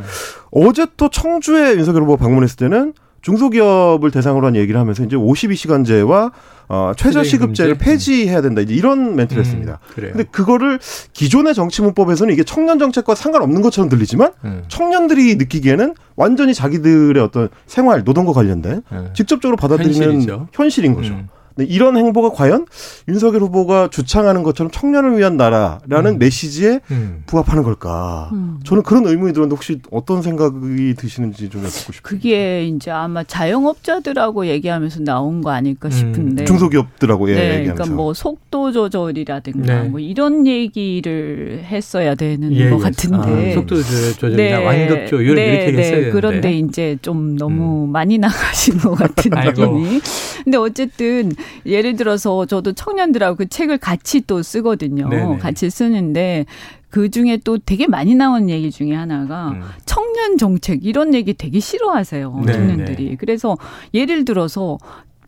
어제 0.51 0.87
또 0.97 1.09
청주에 1.09 1.77
윤석열 1.77 2.03
후보 2.03 2.17
방문했을 2.17 2.57
때는 2.57 2.93
중소기업을 3.23 4.11
대상으로 4.11 4.47
한 4.47 4.57
얘기를 4.57 4.79
하면서 4.79 5.03
이제 5.05 5.17
52시간제와 5.17 6.33
어, 6.71 6.93
최저시급제를? 6.97 7.79
폐지해야 7.79 8.43
된다 8.43 8.61
이제 8.61 8.75
이런 8.75 9.17
멘트를 9.17 9.41
음, 9.41 9.45
했습니다. 9.45 9.79
그래요. 9.95 10.13
근데 10.13 10.25
그거를 10.31 10.79
기존의 11.15 11.55
정치 11.55 11.81
문법에서는 11.81 12.33
이게 12.33 12.45
청년 12.45 12.79
정책과 12.79 13.15
상관없는 13.15 13.63
것처럼 13.63 13.89
들리지만 13.89 14.33
음. 14.45 14.65
청년들이 14.69 15.37
느끼기에는 15.37 15.95
완전히 16.17 16.53
자기들의 16.53 17.23
어떤 17.23 17.49
생활 17.67 18.05
노동과 18.05 18.33
관련된 18.33 18.83
음. 18.93 19.11
직접적으로 19.15 19.57
받아들이는 19.57 19.95
현실이죠. 19.95 20.49
현실인 20.53 20.95
거죠. 20.95 21.15
음. 21.59 21.65
근데 21.67 21.73
이런 21.73 21.97
행보가 21.97 22.31
과연 22.31 22.67
윤석열 23.09 23.43
후보가 23.43 23.89
주창하는 23.91 24.43
것처럼 24.45 24.71
청년을 24.71 25.19
위한 25.19 25.37
나라라는 25.37 26.13
음. 26.13 26.19
메시지에 26.19 26.81
음. 26.91 27.23
부합하는 27.27 27.63
걸까? 27.65 28.31
음. 28.33 28.61
저는 28.65 28.83
그런 28.85 29.07
의문이 29.07 29.33
들었는데 29.33 29.55
혹시 29.55 29.81
어떤 29.91 30.23
생각이 30.23 30.95
드시는지 30.97 31.49
좀 31.51 31.65
여쭙고 31.65 31.93
싶어요. 31.93 32.01
그게 32.03 32.67
이제 32.67 32.91
아마 32.91 33.25
자영업자들하고 33.25 34.47
얘기하면서 34.47 35.01
나온 35.01 35.43
거 35.43 35.51
아닐까 35.51 35.89
음. 35.89 35.91
싶은데. 35.91 36.45
중소기업들하고 36.45 37.29
예, 37.31 37.35
네, 37.35 37.41
얘기하면서. 37.41 37.75
그러니까 37.75 37.97
뭐 37.97 38.15
속도 38.15 38.73
조절이라든가 38.73 39.83
네. 39.83 39.89
뭐 39.89 39.99
이런 40.01 40.47
얘기를 40.47 41.63
했어야 41.65 42.15
되는 42.15 42.53
예, 42.55 42.71
것 42.71 42.79
예. 42.79 42.83
같은데. 42.83 43.51
아, 43.51 43.55
속도 43.55 43.77
조- 43.83 44.13
조절이나 44.15 44.61
완급 44.61 45.07
조율 45.09 45.35
네, 45.35 45.47
이렇게 45.55 45.73
네. 45.73 45.79
했어야 45.79 45.91
되는데. 45.97 46.11
그런데 46.13 46.53
이제 46.53 46.97
좀 47.03 47.37
너무 47.37 47.87
많이 47.87 48.19
나가신 48.19 48.79
것 48.79 48.93
같은. 48.95 49.31
느낌이. 49.49 50.01
근데 50.45 50.59
어쨌든 50.59 51.33
예를 51.67 51.97
들어서 51.97 52.47
저도 52.47 52.73
청년들하고 52.73 53.37
그 53.37 53.49
책을 53.49 53.79
같이 53.79 54.23
또 54.23 54.43
쓰거든요. 54.43 55.09
네네. 55.09 55.39
같이 55.39 55.71
쓰는데 55.71 56.47
그 56.91 57.11
중에 57.11 57.39
또 57.45 57.59
되게 57.59 57.87
많이 57.87 58.15
나온 58.15 58.49
얘기 58.49 58.71
중에 58.71 58.95
하나가 58.95 59.51
음. 59.51 59.63
청년 59.85 60.39
정책 60.39 60.85
이런 60.85 61.15
얘기 61.15 61.35
되게 61.35 61.61
싫어하세요. 61.61 62.43
네, 62.47 62.53
청년들이. 62.53 63.17
그래서 63.17 63.57
예를 63.93 64.25
들어서 64.25 64.79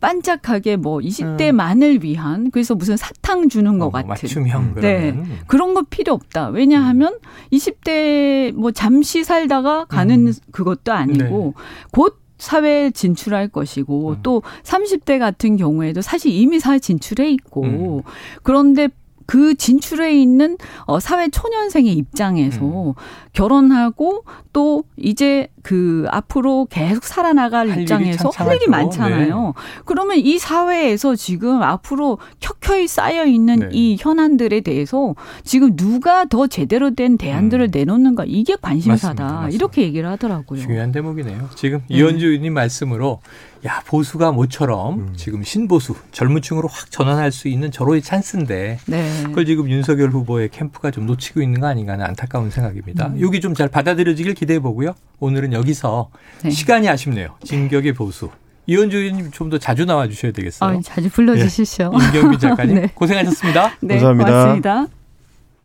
반짝하게 0.01 0.77
뭐 0.77 0.99
20대만을 0.99 2.03
위한 2.03 2.51
그래서 2.51 2.75
무슨 2.75 2.97
사탕 2.97 3.49
주는 3.49 3.79
것 3.79 3.87
어, 3.87 3.91
같은 3.91 4.09
맞춤형 4.09 4.75
네. 4.77 5.13
그러면 5.13 5.39
그런 5.47 5.75
거 5.75 5.83
필요 5.83 6.15
없다. 6.15 6.49
왜냐하면 6.49 7.19
20대 7.53 8.53
뭐 8.53 8.73
잠시 8.73 9.25
살다가 9.25 9.85
가는 9.85 10.27
음. 10.27 10.33
그것도 10.53 10.93
아니고 10.93 11.55
곧 11.93 12.20
사회에 12.41 12.91
진출할 12.91 13.49
것이고 13.49 14.11
음. 14.11 14.17
또 14.23 14.43
30대 14.65 15.19
같은 15.19 15.57
경우에도 15.57 16.01
사실 16.03 16.33
이미 16.33 16.59
사회 16.59 16.79
진출해 16.79 17.31
있고 17.31 17.63
음. 17.63 18.03
그런데 18.43 18.89
그 19.31 19.55
진출해 19.55 20.21
있는 20.21 20.57
어 20.87 20.99
사회 20.99 21.29
초년생의 21.29 21.93
입장에서 21.93 22.65
음. 22.65 22.95
결혼하고 23.33 24.25
또 24.53 24.83
이제 24.97 25.47
그 25.63 26.05
앞으로 26.11 26.67
계속 26.69 27.05
살아나갈 27.05 27.69
할 27.69 27.77
일이 27.77 27.83
입장에서 27.83 28.31
할 28.31 28.57
일이. 28.57 28.67
많잖아요. 28.67 29.55
그러면 29.85 30.17
이 30.17 30.37
사회에서 30.37 31.15
지금 31.15 31.63
앞으로 31.63 32.19
켜켜이 32.41 32.89
쌓여 32.89 33.25
있는 33.25 33.61
네. 33.61 33.69
이 33.71 33.97
현안들에 34.01 34.63
대해서 34.63 35.15
지금 35.45 35.77
누가 35.77 36.25
더 36.25 36.49
제대로 36.49 36.93
된 36.97 37.17
대안들을 37.17 37.67
음. 37.67 37.71
내놓는가 37.73 38.25
이게 38.27 38.57
관심사다. 38.61 39.23
맞습니다. 39.23 39.25
맞습니다. 39.25 39.55
이렇게 39.55 39.83
얘기를 39.83 40.09
하더라고요. 40.11 40.61
중요한 40.61 40.91
대목이네요. 40.91 41.51
지금 41.55 41.85
네. 41.89 41.99
이현주 41.99 42.27
의원님 42.27 42.53
말씀으로 42.53 43.21
야 43.67 43.83
보수가 43.87 44.33
모처럼 44.33 44.99
음. 44.99 45.13
지금 45.17 45.43
신보수 45.43 45.95
젊은층으로 46.13 46.67
확 46.69 46.91
전환할 46.91 47.31
수 47.31 47.49
있는 47.49 47.71
절호의 47.71 48.01
찬스인데 48.01 48.79
네. 48.87 49.23
그걸 49.25 49.45
지금 49.45 49.69
윤석열 49.71 50.09
후보의 50.11 50.49
캠프가 50.49 50.91
좀 50.91 51.05
놓치고 51.07 51.43
있는 51.43 51.61
거 51.61 51.67
아닌가 51.67 51.93
하는 51.93 52.07
안타까운 52.07 52.51
생각입니다. 52.51 53.09
음. 53.09 53.21
여기 53.21 53.41
좀 53.41 53.55
잘 53.55 53.69
받아들여지길 53.69 54.33
기대해 54.35 54.61
보고요. 54.61 54.95
오늘은 55.19 55.53
여기서 55.53 56.09
네. 56.43 56.51
시간이 56.51 56.89
아쉽네요. 56.89 57.35
진격의 57.45 57.93
보수. 57.93 58.31
이현주 58.67 58.97
의원님 58.97 59.31
좀 59.33 59.51
더 59.51 59.59
자주 59.59 59.85
나와 59.85 60.07
주셔야 60.09 60.31
되겠어요. 60.33 60.79
아, 60.79 60.81
자주 60.83 61.11
불러주시죠. 61.11 61.93
임경빈 61.93 62.39
작가님 62.39 62.75
네. 62.81 62.87
고생하셨습니다. 62.95 63.73
네, 63.83 63.95
감사합니다. 63.99 64.31
고맙습니다. 64.31 65.00